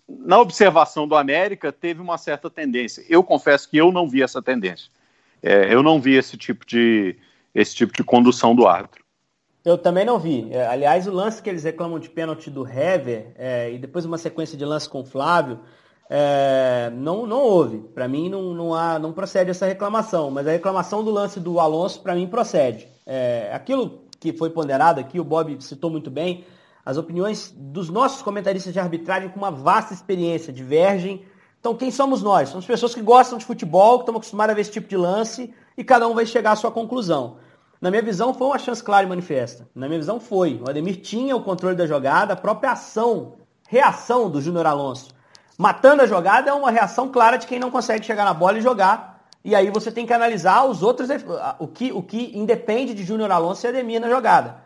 na 0.09 0.41
observação 0.41 1.07
do 1.07 1.15
América 1.15 1.73
teve 1.73 2.01
uma 2.01 2.19
certa 2.19 2.51
tendência. 2.51 3.05
Eu 3.09 3.23
confesso 3.23 3.69
que 3.71 3.77
eu 3.77 3.93
não 3.93 4.09
vi 4.09 4.23
essa 4.23 4.43
tendência. 4.43 4.91
É, 5.43 5.73
eu 5.73 5.83
não 5.83 6.01
vi 6.01 6.15
esse 6.15 6.37
tipo 6.37 6.67
de 6.67 7.17
esse 7.55 7.75
tipo 7.75 7.93
de 7.93 8.05
condução 8.05 8.55
do 8.55 8.67
árbitro. 8.67 9.03
Eu 9.65 9.77
também 9.77 10.05
não 10.05 10.19
vi. 10.19 10.49
É, 10.51 10.67
aliás, 10.67 11.07
o 11.07 11.13
lance 11.13 11.43
que 11.43 11.49
eles 11.49 11.65
reclamam 11.65 11.99
de 11.99 12.09
pênalti 12.09 12.51
do 12.51 12.67
Hever 12.67 13.33
é, 13.37 13.73
e 13.73 13.79
depois 13.79 14.05
uma 14.05 14.19
sequência 14.19 14.57
de 14.57 14.65
lance 14.65 14.89
com 14.89 15.01
o 15.01 15.05
Flávio, 15.05 15.61
é, 16.09 16.91
não, 16.95 17.27
não 17.27 17.43
houve. 17.43 17.79
Para 17.95 18.09
mim 18.09 18.29
não, 18.29 18.55
não, 18.55 18.75
há, 18.75 18.99
não 18.99 19.13
procede 19.13 19.51
essa 19.51 19.67
reclamação, 19.67 20.31
mas 20.31 20.47
a 20.47 20.53
reclamação 20.53 21.05
do 21.05 21.11
lance 21.11 21.39
do 21.39 21.61
Alonso, 21.61 22.01
para 22.01 22.15
mim, 22.15 22.27
procede. 22.27 22.89
É, 23.07 23.51
aquilo 23.53 24.05
que 24.19 24.33
foi 24.33 24.51
ponderado 24.51 25.01
aqui, 25.01 25.21
o 25.21 25.25
Bob 25.25 25.61
citou 25.63 25.91
muito 25.91 26.11
bem, 26.11 26.45
as 26.85 26.97
opiniões 26.97 27.55
dos 27.55 27.91
nossos 27.91 28.23
comentaristas 28.23 28.73
de 28.73 28.81
arbitragem 28.81 29.29
com 29.29 29.39
uma 29.39 29.51
vasta 29.51 29.93
experiência 29.93 30.53
divergem. 30.53 31.25
Então, 31.61 31.75
quem 31.75 31.91
somos 31.91 32.23
nós? 32.23 32.49
Somos 32.49 32.65
pessoas 32.65 32.95
que 32.95 33.03
gostam 33.03 33.37
de 33.37 33.45
futebol, 33.45 33.99
que 33.99 34.03
estão 34.03 34.17
acostumadas 34.17 34.53
a 34.53 34.55
ver 34.55 34.63
esse 34.63 34.71
tipo 34.71 34.89
de 34.89 34.97
lance 34.97 35.53
e 35.77 35.85
cada 35.85 36.09
um 36.09 36.15
vai 36.15 36.25
chegar 36.25 36.53
à 36.53 36.57
sua 36.57 36.71
conclusão. 36.71 37.37
Na 37.81 37.91
minha 37.91 38.03
visão, 38.03 38.33
foi 38.33 38.47
uma 38.47 38.59
chance 38.59 38.83
clara 38.83 39.05
e 39.05 39.09
manifesta. 39.09 39.69
Na 39.75 39.87
minha 39.87 40.01
visão, 40.01 40.19
foi. 40.19 40.61
O 40.65 40.69
Ademir 40.69 41.01
tinha 41.01 41.37
o 41.37 41.43
controle 41.43 41.77
da 41.77 41.87
jogada, 41.87 42.33
a 42.33 42.37
própria 42.37 42.73
ação, 42.73 43.35
reação 43.69 44.31
do 44.31 44.41
Júnior 44.41 44.67
Alonso 44.67 45.18
matando 45.59 46.03
a 46.03 46.07
jogada 46.07 46.51
é 46.51 46.55
uma 46.55 46.71
reação 46.71 47.09
clara 47.09 47.37
de 47.37 47.47
quem 47.47 47.59
não 47.59 47.71
consegue 47.71 48.07
chegar 48.07 48.25
na 48.25 48.33
bola 48.33 48.59
e 48.59 48.63
jogar. 48.63 49.25
E 49.45 49.57
aí 49.57 49.71
você 49.71 49.91
tem 49.91 50.07
que 50.07 50.13
analisar 50.13 50.65
os 50.65 50.83
outros, 50.83 51.09
o 51.59 51.67
que, 51.67 51.93
o 51.93 52.03
que 52.03 52.39
independe 52.39 52.95
de 52.95 53.03
Júnior 53.03 53.33
Alonso 53.33 53.67
e 53.67 53.69
Ademir 53.69 54.01
na 54.01 54.09
jogada. 54.09 54.57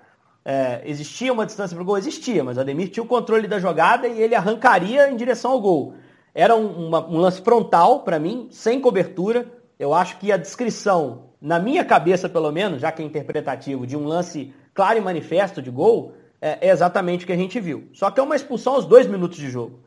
É, 0.44 0.82
existia 0.84 1.32
uma 1.32 1.46
distância 1.46 1.74
para 1.74 1.82
o 1.82 1.86
gol? 1.86 1.96
Existia, 1.96 2.44
mas 2.44 2.58
Ademir 2.58 2.90
tinha 2.90 3.02
o 3.02 3.06
controle 3.06 3.48
da 3.48 3.58
jogada 3.58 4.06
e 4.06 4.20
ele 4.20 4.34
arrancaria 4.34 5.08
em 5.08 5.16
direção 5.16 5.52
ao 5.52 5.60
gol. 5.60 5.94
Era 6.34 6.54
um, 6.54 6.88
uma, 6.88 7.06
um 7.06 7.18
lance 7.18 7.40
frontal 7.40 8.00
para 8.00 8.18
mim, 8.18 8.48
sem 8.50 8.80
cobertura. 8.80 9.46
Eu 9.78 9.94
acho 9.94 10.18
que 10.18 10.30
a 10.32 10.36
descrição, 10.36 11.30
na 11.40 11.58
minha 11.58 11.84
cabeça 11.84 12.28
pelo 12.28 12.50
menos, 12.50 12.80
já 12.80 12.90
que 12.90 13.02
é 13.02 13.04
interpretativo, 13.04 13.86
de 13.86 13.96
um 13.96 14.04
lance 14.04 14.52
claro 14.74 14.98
e 14.98 15.02
manifesto 15.02 15.62
de 15.62 15.70
gol, 15.70 16.12
é, 16.40 16.68
é 16.68 16.70
exatamente 16.70 17.24
o 17.24 17.26
que 17.26 17.32
a 17.32 17.36
gente 17.36 17.60
viu. 17.60 17.88
Só 17.92 18.10
que 18.10 18.18
é 18.18 18.22
uma 18.22 18.36
expulsão 18.36 18.74
aos 18.74 18.84
dois 18.84 19.06
minutos 19.06 19.38
de 19.38 19.48
jogo. 19.48 19.80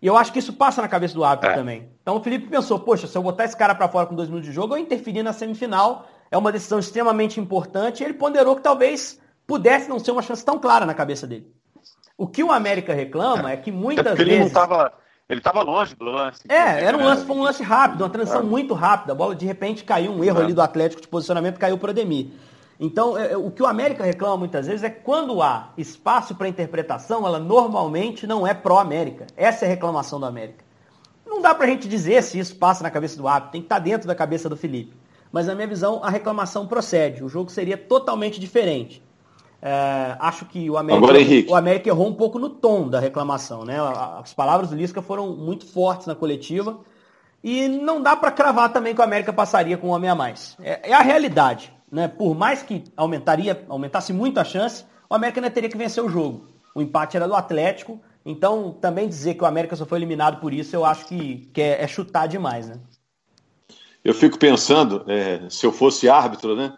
E 0.00 0.06
eu 0.06 0.16
acho 0.16 0.32
que 0.32 0.38
isso 0.38 0.52
passa 0.52 0.82
na 0.82 0.88
cabeça 0.88 1.14
do 1.14 1.24
árbitro 1.24 1.50
é. 1.50 1.54
também. 1.54 1.88
Então 2.02 2.16
o 2.16 2.22
Felipe 2.22 2.46
pensou, 2.48 2.78
poxa, 2.78 3.06
se 3.06 3.16
eu 3.16 3.22
botar 3.22 3.44
esse 3.44 3.56
cara 3.56 3.74
para 3.74 3.88
fora 3.88 4.06
com 4.06 4.14
dois 4.14 4.28
minutos 4.28 4.48
de 4.48 4.54
jogo, 4.54 4.74
eu 4.74 4.78
interferir 4.78 5.22
na 5.22 5.32
semifinal. 5.32 6.06
É 6.30 6.36
uma 6.36 6.52
decisão 6.52 6.78
extremamente 6.78 7.40
importante. 7.40 8.02
E 8.02 8.04
ele 8.04 8.14
ponderou 8.14 8.56
que 8.56 8.62
talvez 8.62 9.20
pudesse 9.46 9.88
não 9.88 9.98
ser 9.98 10.10
uma 10.10 10.22
chance 10.22 10.44
tão 10.44 10.58
clara 10.58 10.84
na 10.84 10.94
cabeça 10.94 11.26
dele. 11.26 11.46
O 12.18 12.26
que 12.26 12.42
o 12.42 12.50
América 12.50 12.94
reclama 12.94 13.50
é, 13.50 13.54
é 13.54 13.56
que 13.56 13.70
muitas 13.70 14.06
é 14.06 14.14
vezes. 14.14 14.32
Ele 14.32 14.44
não 14.44 14.50
tava, 14.50 14.92
ele 15.28 15.40
estava 15.40 15.62
longe 15.62 15.94
do 15.94 16.04
lance. 16.04 16.42
É, 16.48 16.84
era 16.84 16.96
um 16.96 17.04
lance, 17.04 17.24
foi 17.24 17.36
um 17.36 17.42
lance 17.42 17.62
rápido, 17.62 18.02
uma 18.02 18.10
transição 18.10 18.40
é. 18.40 18.44
muito 18.44 18.74
rápida. 18.74 19.12
A 19.12 19.16
bola 19.16 19.34
de 19.34 19.44
repente 19.44 19.84
caiu, 19.84 20.12
um 20.12 20.24
erro 20.24 20.40
é. 20.40 20.44
ali 20.44 20.52
do 20.52 20.62
Atlético 20.62 21.02
de 21.02 21.08
posicionamento, 21.08 21.58
caiu 21.58 21.76
para 21.78 21.88
o 21.88 21.90
Ademir. 21.90 22.28
Então, 22.78 23.16
é, 23.16 23.32
é, 23.32 23.36
o 23.36 23.50
que 23.50 23.62
o 23.62 23.66
América 23.66 24.04
reclama 24.04 24.36
muitas 24.36 24.66
vezes 24.66 24.82
é 24.82 24.90
que 24.90 25.00
quando 25.00 25.40
há 25.40 25.70
espaço 25.78 26.34
para 26.34 26.48
interpretação, 26.48 27.26
ela 27.26 27.38
normalmente 27.38 28.26
não 28.26 28.46
é 28.46 28.52
pró-América. 28.52 29.26
Essa 29.36 29.64
é 29.64 29.68
a 29.68 29.70
reclamação 29.70 30.20
do 30.20 30.26
América. 30.26 30.64
Não 31.24 31.40
dá 31.40 31.54
para 31.54 31.66
a 31.66 31.68
gente 31.68 31.88
dizer 31.88 32.22
se 32.22 32.38
isso 32.38 32.54
passa 32.56 32.82
na 32.82 32.90
cabeça 32.90 33.16
do 33.16 33.26
árbitro, 33.26 33.52
tem 33.52 33.60
que 33.62 33.66
estar 33.66 33.76
tá 33.76 33.82
dentro 33.82 34.06
da 34.06 34.14
cabeça 34.14 34.48
do 34.48 34.56
Felipe. 34.56 34.94
Mas, 35.32 35.46
na 35.46 35.54
minha 35.54 35.66
visão, 35.66 36.00
a 36.02 36.10
reclamação 36.10 36.66
procede. 36.66 37.24
O 37.24 37.28
jogo 37.28 37.50
seria 37.50 37.76
totalmente 37.76 38.38
diferente. 38.38 39.02
É, 39.60 40.16
acho 40.20 40.44
que 40.44 40.70
o 40.70 40.76
América, 40.76 41.04
Agora, 41.04 41.18
o 41.48 41.54
América 41.54 41.88
errou 41.88 42.06
um 42.06 42.14
pouco 42.14 42.38
no 42.38 42.50
tom 42.50 42.88
da 42.88 43.00
reclamação. 43.00 43.64
Né? 43.64 43.76
As 44.22 44.34
palavras 44.34 44.70
do 44.70 44.76
Lisca 44.76 45.02
foram 45.02 45.34
muito 45.34 45.66
fortes 45.66 46.06
na 46.06 46.14
coletiva. 46.14 46.78
E 47.42 47.68
não 47.68 48.02
dá 48.02 48.14
para 48.14 48.30
cravar 48.30 48.72
também 48.72 48.94
que 48.94 49.00
o 49.00 49.04
América 49.04 49.32
passaria 49.32 49.76
com 49.76 49.88
um 49.88 49.90
homem 49.90 50.10
a 50.10 50.14
mais. 50.14 50.56
É, 50.62 50.90
é 50.90 50.94
a 50.94 51.00
realidade 51.00 51.75
né, 51.90 52.08
por 52.08 52.34
mais 52.34 52.62
que 52.62 52.84
aumentaria, 52.96 53.64
aumentasse 53.68 54.12
muito 54.12 54.38
a 54.38 54.44
chance, 54.44 54.84
o 55.08 55.14
América 55.14 55.40
ainda 55.40 55.50
teria 55.50 55.70
que 55.70 55.76
vencer 55.76 56.02
o 56.02 56.08
jogo. 56.08 56.46
O 56.74 56.82
empate 56.82 57.16
era 57.16 57.26
do 57.26 57.34
Atlético, 57.34 58.00
então 58.24 58.72
também 58.80 59.08
dizer 59.08 59.34
que 59.34 59.42
o 59.42 59.46
América 59.46 59.76
só 59.76 59.86
foi 59.86 59.98
eliminado 59.98 60.40
por 60.40 60.52
isso, 60.52 60.74
eu 60.74 60.84
acho 60.84 61.06
que, 61.06 61.48
que 61.52 61.62
é, 61.62 61.82
é 61.82 61.86
chutar 61.86 62.26
demais, 62.26 62.68
né? 62.68 62.78
Eu 64.04 64.14
fico 64.14 64.38
pensando, 64.38 65.04
é, 65.08 65.48
se 65.48 65.66
eu 65.66 65.72
fosse 65.72 66.08
árbitro, 66.08 66.54
né? 66.54 66.76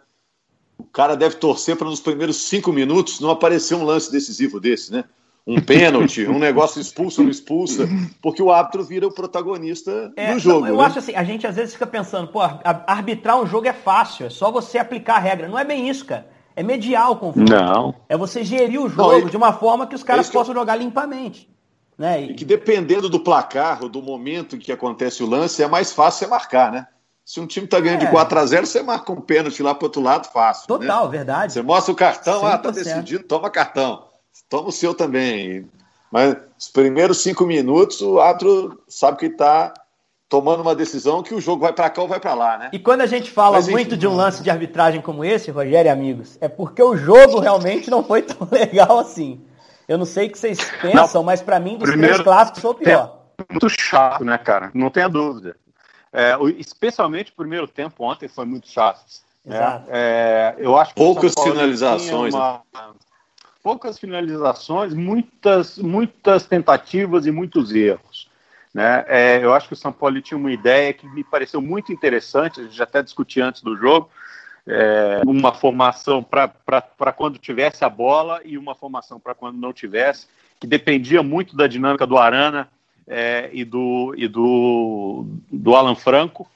O 0.78 0.84
cara 0.84 1.16
deve 1.16 1.36
torcer 1.36 1.76
para 1.76 1.88
nos 1.88 2.00
primeiros 2.00 2.36
cinco 2.36 2.72
minutos 2.72 3.20
não 3.20 3.30
aparecer 3.30 3.74
um 3.74 3.84
lance 3.84 4.10
decisivo 4.10 4.60
desse, 4.60 4.92
né? 4.92 5.04
Um 5.48 5.62
pênalti, 5.62 6.26
um 6.26 6.38
negócio 6.38 6.78
expulso 6.78 7.22
ou 7.22 7.24
não 7.24 7.30
expulsa, 7.30 7.88
porque 8.20 8.42
o 8.42 8.52
árbitro 8.52 8.84
vira 8.84 9.06
o 9.06 9.10
protagonista 9.10 10.12
é, 10.14 10.34
do 10.34 10.38
jogo. 10.38 10.66
eu 10.66 10.76
né? 10.76 10.84
acho 10.84 10.98
assim, 10.98 11.14
a 11.14 11.24
gente 11.24 11.46
às 11.46 11.56
vezes 11.56 11.72
fica 11.72 11.86
pensando, 11.86 12.28
pô, 12.28 12.40
arbitrar 12.86 13.40
um 13.40 13.46
jogo 13.46 13.66
é 13.66 13.72
fácil, 13.72 14.26
é 14.26 14.30
só 14.30 14.50
você 14.50 14.76
aplicar 14.76 15.16
a 15.16 15.18
regra. 15.18 15.48
Não 15.48 15.58
é 15.58 15.64
bem 15.64 15.88
isso, 15.88 16.04
cara. 16.04 16.28
É 16.54 16.62
mediar 16.62 17.10
o 17.10 17.16
confronto. 17.16 17.50
Não. 17.50 17.94
É 18.08 18.16
você 18.16 18.44
gerir 18.44 18.78
o 18.78 18.90
jogo 18.90 19.20
não, 19.20 19.28
de 19.28 19.36
uma 19.36 19.52
forma 19.54 19.86
que 19.86 19.94
os 19.94 20.02
caras 20.02 20.28
possam 20.28 20.52
eu... 20.52 20.60
jogar 20.60 20.76
limpamente. 20.76 21.48
Né? 21.96 22.24
E... 22.24 22.30
e 22.32 22.34
que 22.34 22.44
dependendo 22.44 23.08
do 23.08 23.20
placar 23.20 23.82
ou 23.82 23.88
do 23.88 24.02
momento 24.02 24.56
em 24.56 24.58
que 24.58 24.70
acontece 24.70 25.22
o 25.22 25.26
lance, 25.26 25.62
é 25.62 25.68
mais 25.68 25.92
fácil 25.92 26.26
você 26.26 26.26
marcar, 26.26 26.70
né? 26.70 26.86
Se 27.24 27.40
um 27.40 27.46
time 27.46 27.66
tá 27.66 27.78
ganhando 27.78 28.02
é. 28.02 28.06
de 28.06 28.10
4 28.10 28.38
a 28.38 28.46
0 28.46 28.66
você 28.66 28.82
marca 28.82 29.12
um 29.12 29.20
pênalti 29.20 29.62
lá 29.62 29.74
pro 29.74 29.86
outro 29.86 30.02
lado, 30.02 30.28
fácil. 30.28 30.62
Né? 30.62 30.78
Total, 30.78 31.04
né? 31.04 31.10
verdade. 31.10 31.52
Você 31.52 31.62
mostra 31.62 31.92
o 31.92 31.96
cartão, 31.96 32.42
100%. 32.42 32.52
ah, 32.52 32.58
tá 32.58 32.70
decidido, 32.70 33.24
toma 33.24 33.48
cartão 33.50 34.07
toma 34.48 34.68
o 34.68 34.72
seu 34.72 34.94
também. 34.94 35.68
Mas 36.10 36.36
os 36.58 36.68
primeiros 36.68 37.18
cinco 37.18 37.46
minutos, 37.46 38.00
o 38.00 38.20
árbitro 38.20 38.82
sabe 38.88 39.18
que 39.18 39.26
está 39.26 39.72
tomando 40.28 40.60
uma 40.60 40.74
decisão 40.74 41.22
que 41.22 41.34
o 41.34 41.40
jogo 41.40 41.62
vai 41.62 41.72
para 41.72 41.88
cá 41.88 42.02
ou 42.02 42.08
vai 42.08 42.20
para 42.20 42.34
lá, 42.34 42.58
né? 42.58 42.70
E 42.72 42.78
quando 42.78 43.00
a 43.00 43.06
gente 43.06 43.30
fala 43.30 43.56
Mas, 43.56 43.68
muito 43.68 43.96
de 43.96 44.06
um 44.06 44.14
lance 44.14 44.42
de 44.42 44.50
arbitragem 44.50 45.00
como 45.00 45.24
esse, 45.24 45.50
Rogério 45.50 45.88
e 45.88 45.90
amigos, 45.90 46.36
é 46.40 46.48
porque 46.48 46.82
o 46.82 46.96
jogo 46.96 47.40
realmente 47.40 47.90
não 47.90 48.04
foi 48.04 48.22
tão 48.22 48.46
legal 48.52 48.98
assim. 48.98 49.40
Eu 49.86 49.96
não 49.96 50.04
sei 50.04 50.26
o 50.26 50.30
que 50.30 50.38
vocês 50.38 50.58
pensam, 50.82 51.20
não, 51.20 51.24
mas 51.24 51.40
para 51.40 51.58
mim, 51.58 51.78
dos 51.78 51.90
três 51.90 52.20
clássicos, 52.20 52.60
foi 52.60 52.70
o 52.70 52.74
pior. 52.74 53.18
Muito 53.50 53.68
chato, 53.70 54.22
né, 54.22 54.36
cara? 54.36 54.70
Não 54.74 54.90
tenha 54.90 55.08
dúvida. 55.08 55.56
É, 56.12 56.36
especialmente 56.58 57.32
o 57.32 57.34
primeiro 57.34 57.66
tempo 57.66 58.04
ontem 58.04 58.28
foi 58.28 58.44
muito 58.44 58.68
chato. 58.68 59.00
Né? 59.44 59.56
Exato. 59.56 59.84
É, 59.88 60.54
eu 60.58 60.76
acho 60.76 60.92
que 60.92 61.00
Poucas 61.00 61.32
finalizações. 61.42 62.34
Uma, 62.34 62.60
né? 62.74 62.80
Poucas 63.68 63.98
finalizações, 63.98 64.94
muitas, 64.94 65.76
muitas 65.76 66.46
tentativas 66.46 67.26
e 67.26 67.30
muitos 67.30 67.74
erros. 67.74 68.26
Né? 68.72 69.04
É, 69.06 69.44
eu 69.44 69.52
acho 69.52 69.68
que 69.68 69.74
o 69.74 69.76
São 69.76 69.92
Paulo 69.92 70.22
tinha 70.22 70.38
uma 70.38 70.50
ideia 70.50 70.90
que 70.94 71.06
me 71.06 71.22
pareceu 71.22 71.60
muito 71.60 71.92
interessante, 71.92 72.60
a 72.60 72.62
gente 72.62 72.82
até 72.82 73.02
discutiu 73.02 73.44
antes 73.44 73.60
do 73.60 73.76
jogo, 73.76 74.08
é, 74.66 75.20
uma 75.26 75.52
formação 75.52 76.22
para 76.22 77.12
quando 77.12 77.36
tivesse 77.36 77.84
a 77.84 77.90
bola 77.90 78.40
e 78.42 78.56
uma 78.56 78.74
formação 78.74 79.20
para 79.20 79.34
quando 79.34 79.58
não 79.58 79.70
tivesse, 79.70 80.28
que 80.58 80.66
dependia 80.66 81.22
muito 81.22 81.54
da 81.54 81.66
dinâmica 81.66 82.06
do 82.06 82.16
Arana 82.16 82.70
é, 83.06 83.50
e, 83.52 83.66
do, 83.66 84.14
e 84.16 84.26
do, 84.28 85.26
do 85.52 85.76
Alan 85.76 85.94
Franco. 85.94 86.50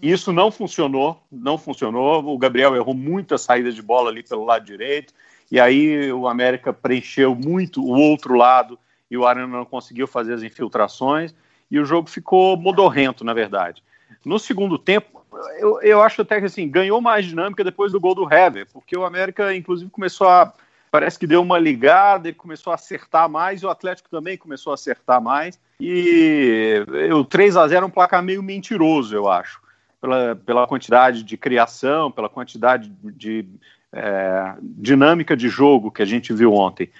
Isso 0.00 0.32
não 0.32 0.50
funcionou, 0.50 1.22
não 1.30 1.58
funcionou. 1.58 2.24
O 2.24 2.38
Gabriel 2.38 2.74
errou 2.74 2.94
muitas 2.94 3.42
saídas 3.42 3.74
de 3.74 3.82
bola 3.82 4.08
ali 4.08 4.22
pelo 4.22 4.46
lado 4.46 4.64
direito. 4.64 5.12
E 5.50 5.60
aí 5.60 6.12
o 6.12 6.26
América 6.26 6.72
preencheu 6.72 7.34
muito 7.34 7.82
o 7.82 7.90
outro 7.90 8.34
lado 8.34 8.78
e 9.10 9.16
o 9.16 9.26
Arana 9.26 9.58
não 9.58 9.64
conseguiu 9.64 10.06
fazer 10.06 10.34
as 10.34 10.42
infiltrações 10.42 11.34
e 11.70 11.78
o 11.78 11.84
jogo 11.84 12.08
ficou 12.08 12.56
modorrento, 12.56 13.24
na 13.24 13.32
verdade. 13.32 13.82
No 14.24 14.38
segundo 14.38 14.78
tempo, 14.78 15.24
eu, 15.58 15.80
eu 15.82 16.02
acho 16.02 16.22
até 16.22 16.40
que 16.40 16.46
assim, 16.46 16.68
ganhou 16.68 17.00
mais 17.00 17.26
dinâmica 17.26 17.62
depois 17.62 17.92
do 17.92 18.00
gol 18.00 18.14
do 18.14 18.32
Hever, 18.32 18.66
porque 18.72 18.96
o 18.96 19.04
América, 19.04 19.54
inclusive, 19.54 19.90
começou 19.90 20.28
a. 20.28 20.52
Parece 20.90 21.18
que 21.18 21.26
deu 21.26 21.42
uma 21.42 21.58
ligada 21.58 22.28
e 22.28 22.32
começou 22.32 22.70
a 22.70 22.74
acertar 22.74 23.28
mais, 23.28 23.60
e 23.60 23.66
o 23.66 23.68
Atlético 23.68 24.08
também 24.08 24.38
começou 24.38 24.70
a 24.70 24.74
acertar 24.74 25.20
mais. 25.20 25.60
E 25.78 26.84
o 27.12 27.24
3 27.24 27.56
a 27.56 27.68
0 27.68 27.84
é 27.84 27.86
um 27.86 27.90
placar 27.90 28.22
meio 28.22 28.42
mentiroso, 28.42 29.14
eu 29.14 29.28
acho, 29.28 29.60
pela, 30.00 30.36
pela 30.36 30.66
quantidade 30.66 31.22
de 31.22 31.36
criação, 31.36 32.10
pela 32.10 32.28
quantidade 32.28 32.90
de 33.02 33.44
é, 33.92 34.54
dinâmica 34.60 35.36
de 35.36 35.48
jogo 35.48 35.90
que 35.90 36.02
a 36.02 36.06
gente 36.06 36.32
viu 36.32 36.52
ontem. 36.52 36.90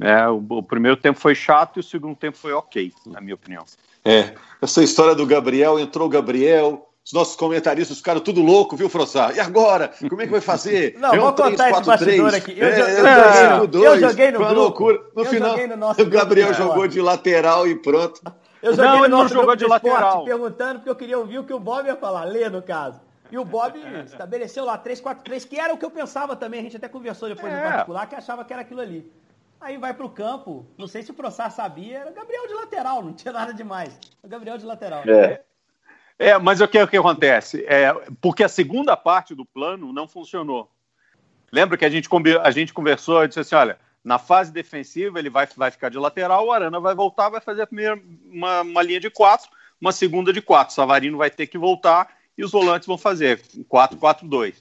É, 0.00 0.28
o, 0.28 0.44
o, 0.48 0.62
primeiro 0.62 0.96
tempo 0.96 1.18
foi 1.18 1.34
chato 1.34 1.78
e 1.78 1.80
o 1.80 1.82
segundo 1.82 2.14
tempo 2.14 2.36
foi 2.36 2.52
ok, 2.52 2.92
na 3.06 3.20
minha 3.20 3.34
opinião. 3.34 3.64
É, 4.04 4.34
essa 4.60 4.82
história 4.82 5.14
do 5.14 5.26
Gabriel, 5.26 5.78
entrou 5.78 6.06
o 6.06 6.10
Gabriel, 6.10 6.86
os 7.04 7.12
nossos 7.12 7.36
comentaristas 7.36 7.98
ficaram 7.98 8.20
tudo 8.20 8.42
louco, 8.42 8.76
viu, 8.76 8.88
Frossá? 8.88 9.32
E 9.32 9.40
agora? 9.40 9.92
Como 10.08 10.20
é 10.20 10.26
que 10.26 10.32
vai 10.32 10.40
fazer? 10.40 10.96
Não, 11.00 11.14
é 11.14 11.18
um 11.18 11.22
vou 11.22 11.32
3, 11.32 11.50
contar 11.50 11.70
4, 11.70 11.80
esse 11.80 12.04
bastidor 12.04 12.30
3. 12.30 12.34
aqui. 12.42 12.58
Eu, 12.58 12.66
é, 12.66 12.80
eu, 12.80 12.86
eu, 12.86 12.96
eu, 12.96 13.60
joguei, 13.60 13.86
eu 13.86 14.00
joguei 14.00 14.30
no 14.32 14.38
grupo. 14.38 14.54
loucura. 14.54 15.00
No 15.14 15.24
final, 15.24 15.56
no 15.56 15.90
o 15.90 16.06
Gabriel 16.06 16.48
grupo, 16.48 16.62
jogou 16.62 16.88
de 16.88 17.00
lateral 17.00 17.68
e 17.68 17.76
pronto. 17.76 18.20
Eu 18.60 18.74
joguei 18.74 18.90
não, 18.90 18.98
no 18.98 19.04
ele 19.04 19.14
não 19.14 19.28
jogou 19.28 19.54
de 19.54 19.66
lateral. 19.66 20.24
perguntando 20.24 20.80
porque 20.80 20.90
eu 20.90 20.96
queria 20.96 21.18
ouvir 21.18 21.38
o 21.38 21.44
que 21.44 21.52
o 21.52 21.60
Bob 21.60 21.86
ia 21.86 21.94
falar, 21.94 22.24
lê 22.24 22.48
no 22.48 22.60
caso. 22.60 23.00
E 23.30 23.38
o 23.38 23.44
Bob 23.44 23.78
estabeleceu 24.04 24.64
lá 24.64 24.78
3-4-3, 24.78 25.48
que 25.48 25.58
era 25.58 25.74
o 25.74 25.78
que 25.78 25.84
eu 25.84 25.90
pensava 25.90 26.36
também. 26.36 26.60
A 26.60 26.62
gente 26.62 26.76
até 26.76 26.88
conversou 26.88 27.28
depois 27.28 27.52
é. 27.52 27.56
no 27.56 27.62
particular, 27.62 28.06
que 28.06 28.14
achava 28.14 28.44
que 28.44 28.52
era 28.52 28.62
aquilo 28.62 28.80
ali. 28.80 29.10
Aí 29.60 29.78
vai 29.78 29.94
pro 29.94 30.08
campo, 30.08 30.66
não 30.76 30.86
sei 30.86 31.02
se 31.02 31.10
o 31.10 31.14
Prossar 31.14 31.50
sabia, 31.50 31.98
era 31.98 32.10
Gabriel 32.10 32.46
de 32.46 32.54
lateral, 32.54 33.02
não 33.02 33.14
tinha 33.14 33.32
nada 33.32 33.54
demais. 33.54 33.98
O 34.22 34.28
Gabriel 34.28 34.58
de 34.58 34.66
lateral. 34.66 35.02
É. 35.08 35.42
É, 36.18 36.38
mas 36.38 36.60
o 36.60 36.68
que, 36.68 36.80
o 36.80 36.88
que 36.88 36.96
acontece? 36.96 37.64
É, 37.66 37.92
porque 38.20 38.42
a 38.42 38.48
segunda 38.48 38.96
parte 38.96 39.34
do 39.34 39.44
plano 39.44 39.92
não 39.92 40.08
funcionou. 40.08 40.70
Lembra 41.52 41.76
que 41.76 41.84
a 41.84 41.90
gente, 41.90 42.08
a 42.42 42.50
gente 42.50 42.72
conversou 42.72 43.22
e 43.22 43.28
disse 43.28 43.40
assim: 43.40 43.54
olha, 43.54 43.78
na 44.02 44.18
fase 44.18 44.52
defensiva 44.52 45.18
ele 45.18 45.28
vai, 45.28 45.46
vai 45.56 45.70
ficar 45.70 45.90
de 45.90 45.98
lateral, 45.98 46.46
o 46.46 46.52
Arana 46.52 46.80
vai 46.80 46.94
voltar, 46.94 47.28
vai 47.28 47.40
fazer 47.40 47.62
a 47.62 47.66
primeira 47.66 48.00
uma, 48.30 48.62
uma 48.62 48.82
linha 48.82 49.00
de 49.00 49.10
quatro, 49.10 49.50
uma 49.80 49.92
segunda 49.92 50.32
de 50.32 50.40
quatro. 50.40 50.72
O 50.72 50.74
Savarino 50.74 51.18
vai 51.18 51.30
ter 51.30 51.46
que 51.46 51.58
voltar 51.58 52.08
e 52.36 52.44
os 52.44 52.50
volantes 52.50 52.86
vão 52.86 52.98
fazer 52.98 53.40
4-4-2. 53.70 54.54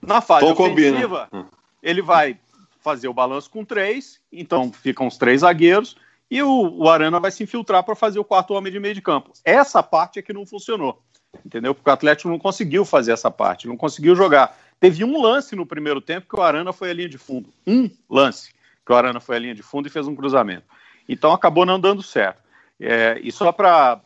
Na 0.00 0.20
fase 0.20 0.46
Tô 0.46 0.52
ofensiva, 0.52 1.28
combina. 1.30 1.50
ele 1.82 2.02
vai 2.02 2.38
fazer 2.80 3.08
o 3.08 3.14
balanço 3.14 3.50
com 3.50 3.64
três, 3.64 4.20
então 4.30 4.72
ficam 4.72 5.06
os 5.06 5.16
três 5.16 5.40
zagueiros, 5.40 5.96
e 6.30 6.42
o, 6.42 6.68
o 6.78 6.88
Arana 6.88 7.18
vai 7.18 7.30
se 7.30 7.42
infiltrar 7.42 7.82
para 7.82 7.96
fazer 7.96 8.18
o 8.18 8.24
quarto 8.24 8.54
homem 8.54 8.72
de 8.72 8.78
meio 8.78 8.94
de 8.94 9.02
campo. 9.02 9.32
Essa 9.44 9.82
parte 9.82 10.18
é 10.18 10.22
que 10.22 10.32
não 10.32 10.46
funcionou, 10.46 11.02
entendeu? 11.44 11.74
Porque 11.74 11.88
o 11.88 11.92
Atlético 11.92 12.28
não 12.28 12.38
conseguiu 12.38 12.84
fazer 12.84 13.12
essa 13.12 13.30
parte, 13.30 13.66
não 13.66 13.76
conseguiu 13.76 14.14
jogar. 14.14 14.56
Teve 14.78 15.02
um 15.02 15.20
lance 15.20 15.56
no 15.56 15.64
primeiro 15.64 16.00
tempo 16.00 16.28
que 16.28 16.38
o 16.38 16.42
Arana 16.42 16.72
foi 16.72 16.90
a 16.90 16.94
linha 16.94 17.08
de 17.08 17.18
fundo. 17.18 17.48
Um 17.66 17.90
lance 18.10 18.54
que 18.84 18.92
o 18.92 18.94
Arana 18.94 19.18
foi 19.18 19.36
a 19.36 19.38
linha 19.40 19.54
de 19.54 19.62
fundo 19.62 19.88
e 19.88 19.90
fez 19.90 20.06
um 20.06 20.14
cruzamento. 20.14 20.64
Então 21.08 21.32
acabou 21.32 21.66
não 21.66 21.80
dando 21.80 22.02
certo. 22.02 22.40
É, 22.78 23.18
e 23.22 23.32
só 23.32 23.50
para 23.50 24.00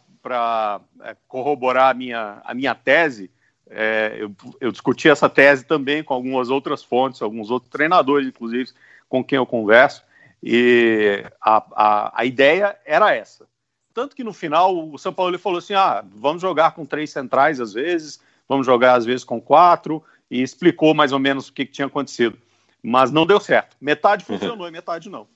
é, 1.02 1.16
corroborar 1.26 1.90
a 1.90 1.94
minha, 1.94 2.40
a 2.44 2.54
minha 2.54 2.74
tese, 2.74 3.30
é, 3.68 4.16
eu, 4.18 4.34
eu, 4.60 4.72
discuti 4.72 5.08
essa 5.08 5.28
tese 5.28 5.64
também 5.64 6.02
com 6.02 6.12
algumas 6.12 6.50
outras 6.50 6.82
fontes, 6.82 7.22
alguns 7.22 7.50
outros 7.50 7.70
treinadores, 7.70 8.26
inclusive, 8.26 8.70
com 9.08 9.22
quem 9.22 9.36
eu 9.36 9.46
converso, 9.46 10.04
e 10.42 11.24
a, 11.40 11.64
a, 11.72 12.20
a 12.20 12.24
ideia 12.24 12.76
era 12.84 13.14
essa. 13.14 13.46
Tanto 13.94 14.16
que 14.16 14.24
no 14.24 14.32
final 14.32 14.90
o 14.90 14.98
São 14.98 15.12
Paulo 15.12 15.38
falou 15.38 15.58
assim: 15.58 15.74
ah, 15.74 16.04
vamos 16.14 16.42
jogar 16.42 16.72
com 16.72 16.84
três 16.84 17.10
centrais 17.10 17.60
às 17.60 17.72
vezes, 17.72 18.20
vamos 18.48 18.66
jogar 18.66 18.94
às 18.94 19.04
vezes 19.04 19.24
com 19.24 19.40
quatro, 19.40 20.02
e 20.30 20.42
explicou 20.42 20.94
mais 20.94 21.12
ou 21.12 21.18
menos 21.18 21.48
o 21.48 21.52
que, 21.52 21.66
que 21.66 21.72
tinha 21.72 21.86
acontecido. 21.86 22.38
Mas 22.82 23.10
não 23.10 23.26
deu 23.26 23.38
certo. 23.38 23.76
Metade 23.80 24.24
funcionou 24.26 24.66
e 24.66 24.70
metade 24.70 25.08
não. 25.08 25.28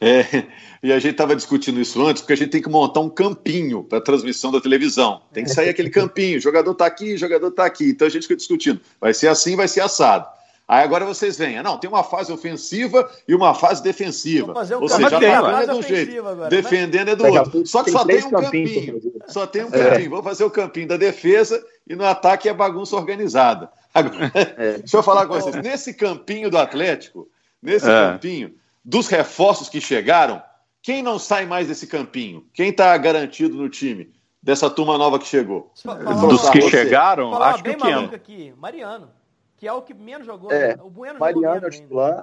É, 0.00 0.44
e 0.82 0.92
a 0.92 0.98
gente 0.98 1.12
estava 1.12 1.34
discutindo 1.34 1.80
isso 1.80 2.04
antes, 2.04 2.22
porque 2.22 2.34
a 2.34 2.36
gente 2.36 2.50
tem 2.50 2.62
que 2.62 2.68
montar 2.68 3.00
um 3.00 3.08
campinho 3.08 3.82
para 3.82 4.00
transmissão 4.00 4.52
da 4.52 4.60
televisão. 4.60 5.22
Tem 5.32 5.44
que 5.44 5.50
sair 5.50 5.68
aquele 5.68 5.90
campinho, 5.90 6.40
jogador 6.40 6.72
está 6.72 6.86
aqui, 6.86 7.16
jogador 7.16 7.48
está 7.48 7.64
aqui. 7.64 7.90
Então 7.90 8.06
a 8.06 8.10
gente 8.10 8.22
fica 8.22 8.36
discutindo, 8.36 8.80
vai 9.00 9.14
ser 9.14 9.28
assim, 9.28 9.56
vai 9.56 9.68
ser 9.68 9.80
assado. 9.80 10.26
Aí 10.68 10.82
agora 10.82 11.04
vocês 11.04 11.38
veem, 11.38 11.62
não, 11.62 11.78
tem 11.78 11.88
uma 11.88 12.02
fase 12.02 12.32
ofensiva 12.32 13.08
e 13.28 13.34
uma 13.36 13.54
fase 13.54 13.80
defensiva. 13.80 14.52
Um 14.52 14.80
Ou 14.82 14.88
seja, 14.88 15.06
atacando 15.06 15.56
é 15.56 15.66
de 15.66 15.72
um 15.72 15.82
jeito, 15.82 16.26
agora, 16.26 16.50
defendendo 16.50 17.08
é 17.08 17.16
do 17.16 17.24
outro. 17.24 17.66
Só 17.66 17.84
que 17.84 17.92
só 17.92 18.04
tem 18.04 18.24
um 18.24 18.30
campinho. 18.30 19.00
Só 19.28 19.46
tem 19.46 19.62
um 19.64 19.68
é. 19.68 19.90
campinho. 19.90 20.10
Vamos 20.10 20.24
fazer 20.24 20.42
o 20.42 20.50
campinho 20.50 20.88
da 20.88 20.96
defesa 20.96 21.64
e 21.88 21.94
no 21.94 22.04
ataque 22.04 22.48
é 22.48 22.52
bagunça 22.52 22.96
organizada. 22.96 23.70
Agora, 23.94 24.32
é. 24.34 24.78
deixa 24.78 24.96
eu 24.96 25.02
falar 25.04 25.26
com 25.26 25.34
vocês. 25.34 25.54
Nesse 25.56 25.94
campinho 25.94 26.50
do 26.50 26.58
Atlético, 26.58 27.28
nesse 27.62 27.88
é. 27.88 28.10
campinho, 28.10 28.52
dos 28.86 29.08
reforços 29.08 29.68
que 29.68 29.80
chegaram, 29.80 30.40
quem 30.80 31.02
não 31.02 31.18
sai 31.18 31.44
mais 31.44 31.66
desse 31.66 31.88
campinho? 31.88 32.46
Quem 32.54 32.68
está 32.70 32.96
garantido 32.96 33.56
no 33.56 33.68
time 33.68 34.14
dessa 34.40 34.70
turma 34.70 34.96
nova 34.96 35.18
que 35.18 35.26
chegou? 35.26 35.72
Dos 36.20 36.48
que 36.50 36.62
você. 36.62 36.70
chegaram, 36.70 37.34
acho 37.42 37.64
que 37.64 37.70
o 37.70 38.14
aqui, 38.14 38.54
Mariano, 38.56 39.10
que 39.56 39.66
é 39.66 39.72
o 39.72 39.82
que 39.82 39.92
menos 39.92 40.24
jogou. 40.24 40.52
É, 40.52 40.76
né? 40.76 40.82
o 40.82 40.88
Bueno 40.88 41.18
Mariano 41.18 41.66
é 41.66 41.70
titular. 41.70 42.22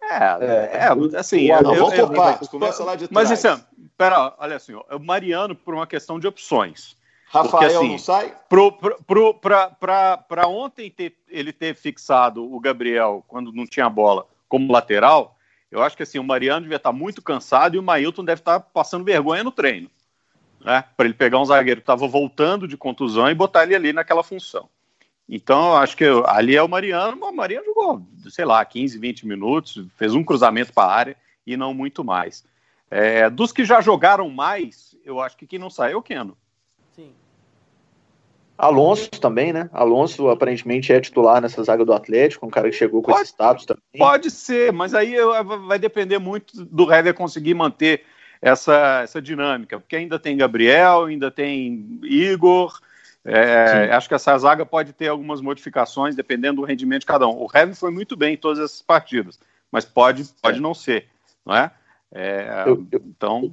É, 0.00 0.14
é, 0.14 0.70
é, 0.76 1.18
assim, 1.18 1.50
eu, 1.50 1.62
não, 1.62 1.74
vamos 1.74 1.94
por 1.94 2.14
partes, 2.14 2.46
começa 2.46 2.84
lá 2.84 2.94
de 2.94 3.08
trás. 3.08 3.30
Mas, 3.30 3.44
assim, 3.44 3.64
pera, 3.96 4.34
olha 4.38 4.56
assim, 4.56 4.74
o 4.74 4.98
Mariano 5.00 5.56
por 5.56 5.74
uma 5.74 5.86
questão 5.86 6.20
de 6.20 6.28
opções. 6.28 6.96
Rafael 7.26 7.50
porque, 7.50 7.64
assim, 7.74 7.88
não 7.88 7.98
sai? 7.98 8.36
Para 10.28 10.46
ontem 10.46 10.88
ter, 10.90 11.16
ele 11.26 11.52
ter 11.52 11.74
fixado 11.74 12.44
o 12.44 12.60
Gabriel 12.60 13.24
quando 13.26 13.50
não 13.50 13.66
tinha 13.66 13.88
bola 13.88 14.26
como 14.46 14.70
lateral, 14.72 15.34
eu 15.74 15.82
acho 15.82 15.96
que 15.96 16.04
assim, 16.04 16.20
o 16.20 16.24
Mariano 16.24 16.62
devia 16.62 16.76
estar 16.76 16.92
muito 16.92 17.20
cansado 17.20 17.74
e 17.74 17.78
o 17.80 17.82
Mailton 17.82 18.24
deve 18.24 18.40
estar 18.40 18.60
passando 18.60 19.04
vergonha 19.04 19.42
no 19.42 19.50
treino. 19.50 19.90
Né? 20.64 20.84
Para 20.96 21.06
ele 21.06 21.14
pegar 21.14 21.40
um 21.40 21.44
zagueiro 21.44 21.80
que 21.80 21.82
estava 21.82 22.06
voltando 22.06 22.68
de 22.68 22.76
contusão 22.76 23.28
e 23.28 23.34
botar 23.34 23.64
ele 23.64 23.74
ali 23.74 23.92
naquela 23.92 24.22
função. 24.22 24.68
Então, 25.28 25.70
eu 25.70 25.76
acho 25.78 25.96
que 25.96 26.04
ali 26.26 26.54
é 26.54 26.62
o 26.62 26.68
Mariano. 26.68 27.18
O 27.20 27.32
Mariano 27.32 27.66
jogou, 27.66 28.06
sei 28.30 28.44
lá, 28.44 28.64
15, 28.64 28.96
20 28.98 29.26
minutos, 29.26 29.84
fez 29.96 30.14
um 30.14 30.22
cruzamento 30.22 30.72
para 30.72 30.88
a 30.88 30.94
área 30.94 31.16
e 31.44 31.56
não 31.56 31.74
muito 31.74 32.04
mais. 32.04 32.44
É, 32.88 33.28
dos 33.28 33.50
que 33.50 33.64
já 33.64 33.80
jogaram 33.80 34.30
mais, 34.30 34.96
eu 35.04 35.20
acho 35.20 35.36
que 35.36 35.46
quem 35.46 35.58
não 35.58 35.70
saiu 35.70 35.96
é 35.96 35.96
o 35.96 36.02
Keno. 36.02 36.36
Alonso 38.56 39.10
também, 39.10 39.52
né? 39.52 39.68
Alonso 39.72 40.28
aparentemente 40.28 40.92
é 40.92 41.00
titular 41.00 41.40
nessa 41.40 41.62
zaga 41.62 41.84
do 41.84 41.92
Atlético, 41.92 42.46
um 42.46 42.50
cara 42.50 42.70
que 42.70 42.76
chegou 42.76 43.02
com 43.02 43.10
pode, 43.10 43.22
esse 43.22 43.32
status 43.32 43.66
também. 43.66 43.82
Pode 43.98 44.30
ser, 44.30 44.72
mas 44.72 44.94
aí 44.94 45.16
vai 45.66 45.78
depender 45.78 46.18
muito 46.18 46.64
do 46.64 46.92
Hever 46.92 47.14
conseguir 47.14 47.54
manter 47.54 48.04
essa, 48.40 49.00
essa 49.02 49.20
dinâmica, 49.20 49.80
porque 49.80 49.96
ainda 49.96 50.18
tem 50.18 50.36
Gabriel, 50.36 51.04
ainda 51.04 51.30
tem 51.30 51.98
Igor. 52.04 52.78
É, 53.24 53.90
acho 53.92 54.06
que 54.06 54.14
essa 54.14 54.36
zaga 54.38 54.64
pode 54.64 54.92
ter 54.92 55.08
algumas 55.08 55.40
modificações 55.40 56.14
dependendo 56.14 56.60
do 56.60 56.66
rendimento 56.66 57.00
de 57.00 57.06
cada 57.06 57.26
um. 57.26 57.42
O 57.42 57.48
Hever 57.52 57.74
foi 57.74 57.90
muito 57.90 58.16
bem 58.16 58.34
em 58.34 58.36
todas 58.36 58.58
essas 58.58 58.82
partidas, 58.82 59.40
mas 59.72 59.84
pode, 59.84 60.24
pode 60.40 60.58
é. 60.58 60.60
não 60.60 60.74
ser, 60.74 61.08
não 61.44 61.56
é? 61.56 61.70
é 62.12 62.64
eu, 62.66 62.86
eu, 62.92 63.02
então. 63.04 63.50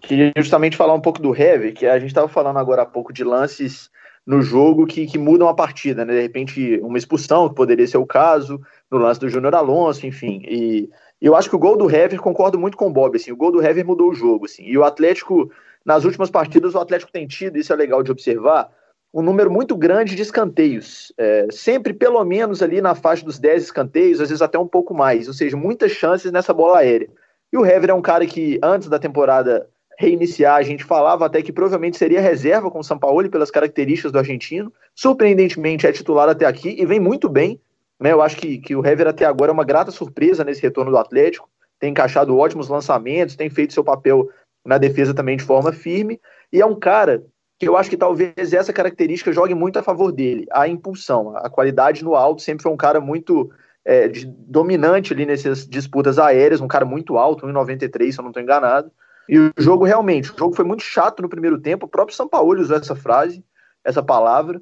Queria 0.00 0.32
justamente 0.36 0.76
falar 0.76 0.92
um 0.92 1.00
pouco 1.00 1.20
do 1.20 1.34
Hever, 1.34 1.72
que 1.72 1.86
a 1.86 1.98
gente 1.98 2.10
estava 2.10 2.28
falando 2.28 2.58
agora 2.58 2.82
há 2.82 2.86
pouco 2.86 3.10
de 3.10 3.24
lances 3.24 3.90
no 4.26 4.40
jogo 4.40 4.86
que, 4.86 5.06
que 5.06 5.18
mudam 5.18 5.48
a 5.48 5.54
partida, 5.54 6.04
né? 6.04 6.14
De 6.14 6.22
repente, 6.22 6.80
uma 6.82 6.96
expulsão, 6.96 7.48
que 7.48 7.54
poderia 7.54 7.86
ser 7.86 7.98
o 7.98 8.06
caso, 8.06 8.60
no 8.90 8.98
lance 8.98 9.20
do 9.20 9.28
Júnior 9.28 9.54
Alonso, 9.54 10.06
enfim. 10.06 10.42
E 10.46 10.88
eu 11.20 11.36
acho 11.36 11.48
que 11.48 11.56
o 11.56 11.58
gol 11.58 11.76
do 11.76 11.90
Hever, 11.90 12.20
concordo 12.20 12.58
muito 12.58 12.76
com 12.76 12.86
o 12.86 12.92
Bob, 12.92 13.16
assim, 13.16 13.32
o 13.32 13.36
gol 13.36 13.52
do 13.52 13.62
Hever 13.62 13.86
mudou 13.86 14.10
o 14.10 14.14
jogo, 14.14 14.46
assim. 14.46 14.64
E 14.64 14.76
o 14.78 14.84
Atlético, 14.84 15.50
nas 15.84 16.04
últimas 16.04 16.30
partidas, 16.30 16.74
o 16.74 16.78
Atlético 16.78 17.12
tem 17.12 17.26
tido, 17.26 17.58
isso 17.58 17.72
é 17.72 17.76
legal 17.76 18.02
de 18.02 18.10
observar, 18.10 18.70
um 19.12 19.22
número 19.22 19.50
muito 19.50 19.76
grande 19.76 20.16
de 20.16 20.22
escanteios. 20.22 21.12
É, 21.16 21.46
sempre 21.50 21.92
pelo 21.92 22.24
menos 22.24 22.62
ali 22.62 22.80
na 22.80 22.94
faixa 22.96 23.24
dos 23.24 23.38
10 23.38 23.62
escanteios, 23.62 24.20
às 24.20 24.28
vezes 24.28 24.42
até 24.42 24.58
um 24.58 24.66
pouco 24.66 24.92
mais. 24.92 25.28
Ou 25.28 25.34
seja, 25.34 25.56
muitas 25.56 25.92
chances 25.92 26.32
nessa 26.32 26.52
bola 26.52 26.78
aérea. 26.78 27.08
E 27.52 27.56
o 27.56 27.64
Hever 27.64 27.90
é 27.90 27.94
um 27.94 28.02
cara 28.02 28.26
que, 28.26 28.58
antes 28.60 28.88
da 28.88 28.98
temporada 28.98 29.68
reiniciar. 29.98 30.56
A 30.56 30.62
gente 30.62 30.84
falava 30.84 31.26
até 31.26 31.42
que 31.42 31.52
provavelmente 31.52 31.96
seria 31.96 32.20
reserva 32.20 32.70
com 32.70 32.78
o 32.78 32.84
Sampaoli 32.84 33.28
pelas 33.28 33.50
características 33.50 34.12
do 34.12 34.18
argentino. 34.18 34.72
Surpreendentemente 34.94 35.86
é 35.86 35.92
titular 35.92 36.28
até 36.28 36.46
aqui 36.46 36.76
e 36.78 36.86
vem 36.86 37.00
muito 37.00 37.28
bem. 37.28 37.60
Né? 38.00 38.12
Eu 38.12 38.22
acho 38.22 38.36
que, 38.36 38.58
que 38.58 38.74
o 38.74 38.84
Hever 38.84 39.08
até 39.08 39.24
agora 39.24 39.50
é 39.50 39.54
uma 39.54 39.64
grata 39.64 39.90
surpresa 39.90 40.44
nesse 40.44 40.62
retorno 40.62 40.90
do 40.90 40.98
Atlético. 40.98 41.48
Tem 41.78 41.90
encaixado 41.90 42.36
ótimos 42.36 42.68
lançamentos, 42.68 43.36
tem 43.36 43.50
feito 43.50 43.72
seu 43.72 43.84
papel 43.84 44.28
na 44.64 44.78
defesa 44.78 45.12
também 45.12 45.36
de 45.36 45.44
forma 45.44 45.72
firme. 45.72 46.20
E 46.52 46.60
é 46.60 46.66
um 46.66 46.78
cara 46.78 47.22
que 47.58 47.68
eu 47.68 47.76
acho 47.76 47.90
que 47.90 47.96
talvez 47.96 48.52
essa 48.52 48.72
característica 48.72 49.32
jogue 49.32 49.54
muito 49.54 49.78
a 49.78 49.82
favor 49.82 50.10
dele, 50.10 50.46
a 50.52 50.66
impulsão. 50.66 51.36
A 51.36 51.48
qualidade 51.48 52.02
no 52.02 52.14
alto 52.14 52.42
sempre 52.42 52.62
foi 52.62 52.72
um 52.72 52.76
cara 52.76 53.00
muito 53.00 53.50
é, 53.84 54.08
de, 54.08 54.26
dominante 54.26 55.12
ali 55.12 55.26
nessas 55.26 55.66
disputas 55.66 56.18
aéreas, 56.18 56.60
um 56.60 56.68
cara 56.68 56.84
muito 56.84 57.16
alto, 57.16 57.46
1,93, 57.46 58.12
se 58.12 58.18
eu 58.18 58.22
não 58.22 58.30
estou 58.30 58.42
enganado. 58.42 58.90
E 59.28 59.38
o 59.38 59.52
jogo 59.56 59.84
realmente, 59.84 60.30
o 60.30 60.38
jogo 60.38 60.54
foi 60.54 60.64
muito 60.64 60.82
chato 60.82 61.22
no 61.22 61.28
primeiro 61.28 61.58
tempo, 61.58 61.86
o 61.86 61.88
próprio 61.88 62.16
Sampaoli 62.16 62.60
usou 62.60 62.76
essa 62.76 62.94
frase, 62.94 63.44
essa 63.82 64.02
palavra. 64.02 64.60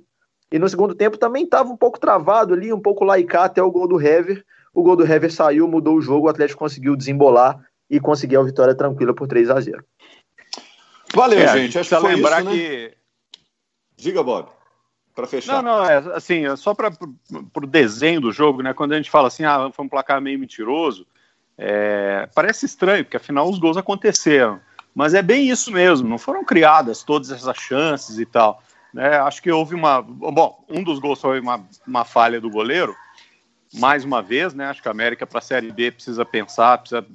E 0.51 0.59
no 0.59 0.69
segundo 0.69 0.95
tempo 0.95 1.17
também 1.17 1.45
estava 1.45 1.71
um 1.71 1.77
pouco 1.77 1.99
travado 1.99 2.55
ali, 2.55 2.73
um 2.73 2.81
pouco 2.81 3.05
laicar 3.05 3.45
até 3.45 3.63
o 3.63 3.71
gol 3.71 3.89
do 3.89 4.01
Hever. 4.01 4.45
O 4.75 4.83
gol 4.83 4.97
do 4.97 5.05
Hever 5.05 5.33
saiu, 5.33 5.67
mudou 5.67 5.97
o 5.97 6.01
jogo, 6.01 6.27
o 6.27 6.31
Atlético 6.31 6.59
conseguiu 6.59 6.95
desembolar 6.95 7.59
e 7.89 7.99
conseguiu 7.99 8.41
a 8.41 8.45
vitória 8.45 8.75
tranquila 8.75 9.15
por 9.15 9.27
3 9.27 9.51
a 9.51 9.61
0 9.61 9.85
Valeu, 11.15 11.39
é, 11.39 11.49
gente. 11.49 11.79
Acho 11.79 11.91
que 11.91 12.01
foi 12.01 12.15
lembrar 12.15 12.41
isso, 12.41 12.51
né? 12.51 12.57
que. 12.57 12.97
Diga, 13.97 14.23
Bob. 14.23 14.49
Para 15.15 15.27
fechar. 15.27 15.63
Não, 15.63 15.77
não, 15.79 15.85
é 15.85 15.99
assim, 16.15 16.47
é 16.47 16.57
só 16.57 16.75
para 16.75 16.91
o 16.91 17.67
desenho 17.67 18.21
do 18.21 18.33
jogo, 18.33 18.63
né? 18.63 18.73
Quando 18.73 18.93
a 18.93 18.97
gente 18.97 19.11
fala 19.11 19.29
assim, 19.29 19.45
ah, 19.45 19.71
foi 19.73 19.85
um 19.85 19.89
placar 19.89 20.21
meio 20.23 20.39
mentiroso, 20.39 21.07
é, 21.65 22.29
parece 22.35 22.67
estranho, 22.67 23.05
porque 23.05 23.17
afinal 23.17 23.49
os 23.49 23.57
gols 23.57 23.77
aconteceram. 23.77 24.61
Mas 24.93 25.15
é 25.15 25.23
bem 25.23 25.49
isso 25.49 25.71
mesmo, 25.71 26.09
não 26.09 26.19
foram 26.19 26.45
criadas 26.45 27.05
todas 27.05 27.31
essas 27.31 27.57
chances 27.57 28.19
e 28.19 28.27
tal. 28.27 28.61
Né? 28.93 29.17
Acho 29.19 29.41
que 29.41 29.51
houve 29.51 29.77
uma. 29.77 30.03
Bom, 30.03 30.65
um 30.69 30.83
dos 30.83 30.99
gols 30.99 31.21
foi 31.21 31.39
uma, 31.39 31.65
uma 31.87 32.05
falha 32.05 32.41
do 32.41 32.51
goleiro, 32.51 32.97
mais 33.75 34.05
uma 34.05 34.21
vez, 34.21 34.53
né? 34.53 34.67
Acho 34.67 34.83
que 34.83 34.89
a 34.89 34.91
América 34.91 35.25
para 35.25 35.39
a 35.39 35.43
Série 35.43 35.71
B 35.71 35.93
precisa 35.93 36.25
pensar, 36.25 36.79
precisa 36.79 37.07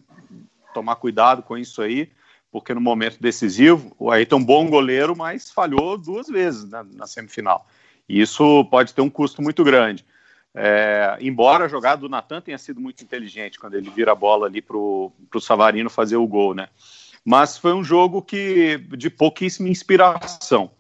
tomar 0.73 0.95
cuidado 0.95 1.43
com 1.43 1.57
isso 1.57 1.81
aí, 1.81 2.09
porque 2.49 2.73
no 2.73 2.79
momento 2.79 3.19
decisivo, 3.19 3.93
o 3.99 4.09
Ayrton 4.09 4.37
é 4.37 4.39
um 4.39 4.45
bom 4.45 4.69
goleiro, 4.69 5.13
mas 5.13 5.51
falhou 5.51 5.97
duas 5.97 6.27
vezes 6.27 6.63
na, 6.69 6.85
na 6.85 7.05
semifinal. 7.05 7.67
E 8.07 8.21
isso 8.21 8.63
pode 8.71 8.93
ter 8.93 9.01
um 9.01 9.09
custo 9.09 9.41
muito 9.41 9.61
grande. 9.61 10.05
É, 10.59 11.15
embora 11.21 11.65
a 11.65 11.67
jogada 11.67 12.01
do 12.01 12.09
Natan 12.09 12.41
tenha 12.41 12.57
sido 12.57 12.81
muito 12.81 13.03
inteligente 13.03 13.59
quando 13.59 13.75
ele 13.75 13.91
vira 13.91 14.13
a 14.13 14.15
bola 14.15 14.47
ali 14.47 14.59
para 14.59 14.75
o 14.75 15.13
Savarino 15.39 15.87
fazer 15.87 16.15
o 16.15 16.25
gol, 16.25 16.55
né? 16.55 16.67
Mas 17.23 17.59
foi 17.59 17.73
um 17.73 17.83
jogo 17.83 18.23
que 18.23 18.79
de 18.97 19.07
pouquíssima 19.11 19.69
inspiração. 19.69 20.71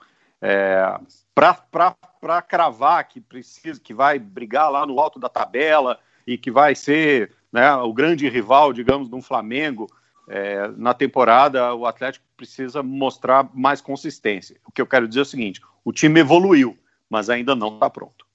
É, 0.41 0.99
para 1.35 2.41
cravar 2.41 3.07
que 3.07 3.21
precisa, 3.21 3.79
que 3.79 3.93
vai 3.93 4.17
brigar 4.17 4.71
lá 4.71 4.83
no 4.83 4.99
alto 4.99 5.19
da 5.19 5.29
tabela 5.29 5.99
e 6.25 6.39
que 6.39 6.49
vai 6.49 6.73
ser 6.73 7.31
né, 7.51 7.71
o 7.75 7.93
grande 7.93 8.27
rival, 8.27 8.73
digamos, 8.73 9.13
um 9.13 9.21
Flamengo 9.21 9.87
é, 10.27 10.69
na 10.75 10.93
temporada, 10.95 11.75
o 11.75 11.85
Atlético 11.85 12.25
precisa 12.35 12.81
mostrar 12.81 13.47
mais 13.53 13.79
consistência. 13.79 14.57
O 14.65 14.71
que 14.71 14.81
eu 14.81 14.87
quero 14.87 15.07
dizer 15.07 15.19
é 15.19 15.21
o 15.21 15.25
seguinte: 15.25 15.61
o 15.85 15.93
time 15.93 16.19
evoluiu, 16.19 16.75
mas 17.07 17.29
ainda 17.29 17.55
não 17.55 17.75
está 17.75 17.89
pronto. 17.89 18.26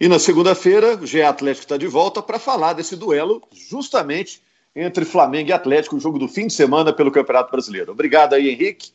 E 0.00 0.08
na 0.08 0.18
segunda-feira, 0.18 0.96
o 0.96 1.06
GE 1.06 1.20
Atlético 1.20 1.64
está 1.64 1.76
de 1.76 1.86
volta 1.86 2.22
para 2.22 2.38
falar 2.38 2.72
desse 2.72 2.96
duelo, 2.96 3.42
justamente 3.68 4.42
entre 4.74 5.04
Flamengo 5.04 5.50
e 5.50 5.52
Atlético, 5.52 5.96
o 5.96 6.00
jogo 6.00 6.18
do 6.18 6.26
fim 6.26 6.46
de 6.46 6.54
semana 6.54 6.90
pelo 6.90 7.12
Campeonato 7.12 7.50
Brasileiro. 7.50 7.92
Obrigado 7.92 8.32
aí, 8.32 8.48
Henrique, 8.48 8.92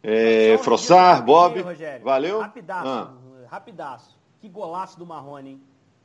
é, 0.00 0.56
Frossar, 0.58 1.24
Bob. 1.24 1.60
Rogério. 1.60 2.04
Valeu. 2.04 2.40
Rapidaço, 2.40 2.88
ah. 2.88 3.10
rapidaço. 3.48 4.16
Que 4.40 4.48
golaço 4.48 4.96
do 4.96 5.04
Marrone, 5.04 5.50
hein? 5.50 5.62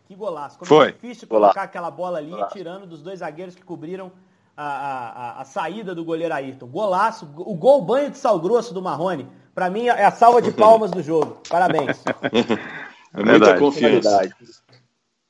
Que 0.08 0.16
golaço. 0.16 0.58
Como 0.58 0.68
Foi. 0.68 0.88
É 0.88 0.92
difícil 0.94 1.28
colocar 1.28 1.62
aquela 1.62 1.92
bola 1.92 2.18
ali, 2.18 2.34
tirando 2.52 2.88
dos 2.88 3.04
dois 3.04 3.20
zagueiros 3.20 3.54
que 3.54 3.62
cobriram 3.62 4.12
a, 4.58 4.66
a, 4.66 5.42
a, 5.42 5.46
saída 5.46 5.94
do 5.94 6.04
goleiro 6.04 6.34
Ayrton. 6.34 6.66
Golaço, 6.66 7.30
o 7.38 7.54
gol 7.54 7.84
banho 7.84 8.10
de 8.10 8.18
sal 8.18 8.40
grosso 8.40 8.74
do 8.74 8.82
Marrone. 8.82 9.28
Para 9.54 9.70
mim 9.70 9.88
é 9.88 10.06
a 10.06 10.12
salva 10.12 10.42
de 10.42 10.52
palmas 10.54 10.90
do 10.90 11.04
jogo. 11.04 11.38
Parabéns. 11.48 12.04
É 13.14 13.24
Muita 13.24 13.58
confiança. 13.58 14.30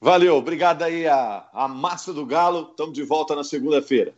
Valeu, 0.02 0.36
obrigado 0.36 0.84
aí 0.84 1.08
a, 1.08 1.48
a 1.54 1.68
massa 1.68 2.14
do 2.14 2.26
Galo. 2.26 2.70
Estamos 2.72 2.94
de 2.94 3.04
volta 3.04 3.36
na 3.36 3.44
segunda-feira. 3.44 4.14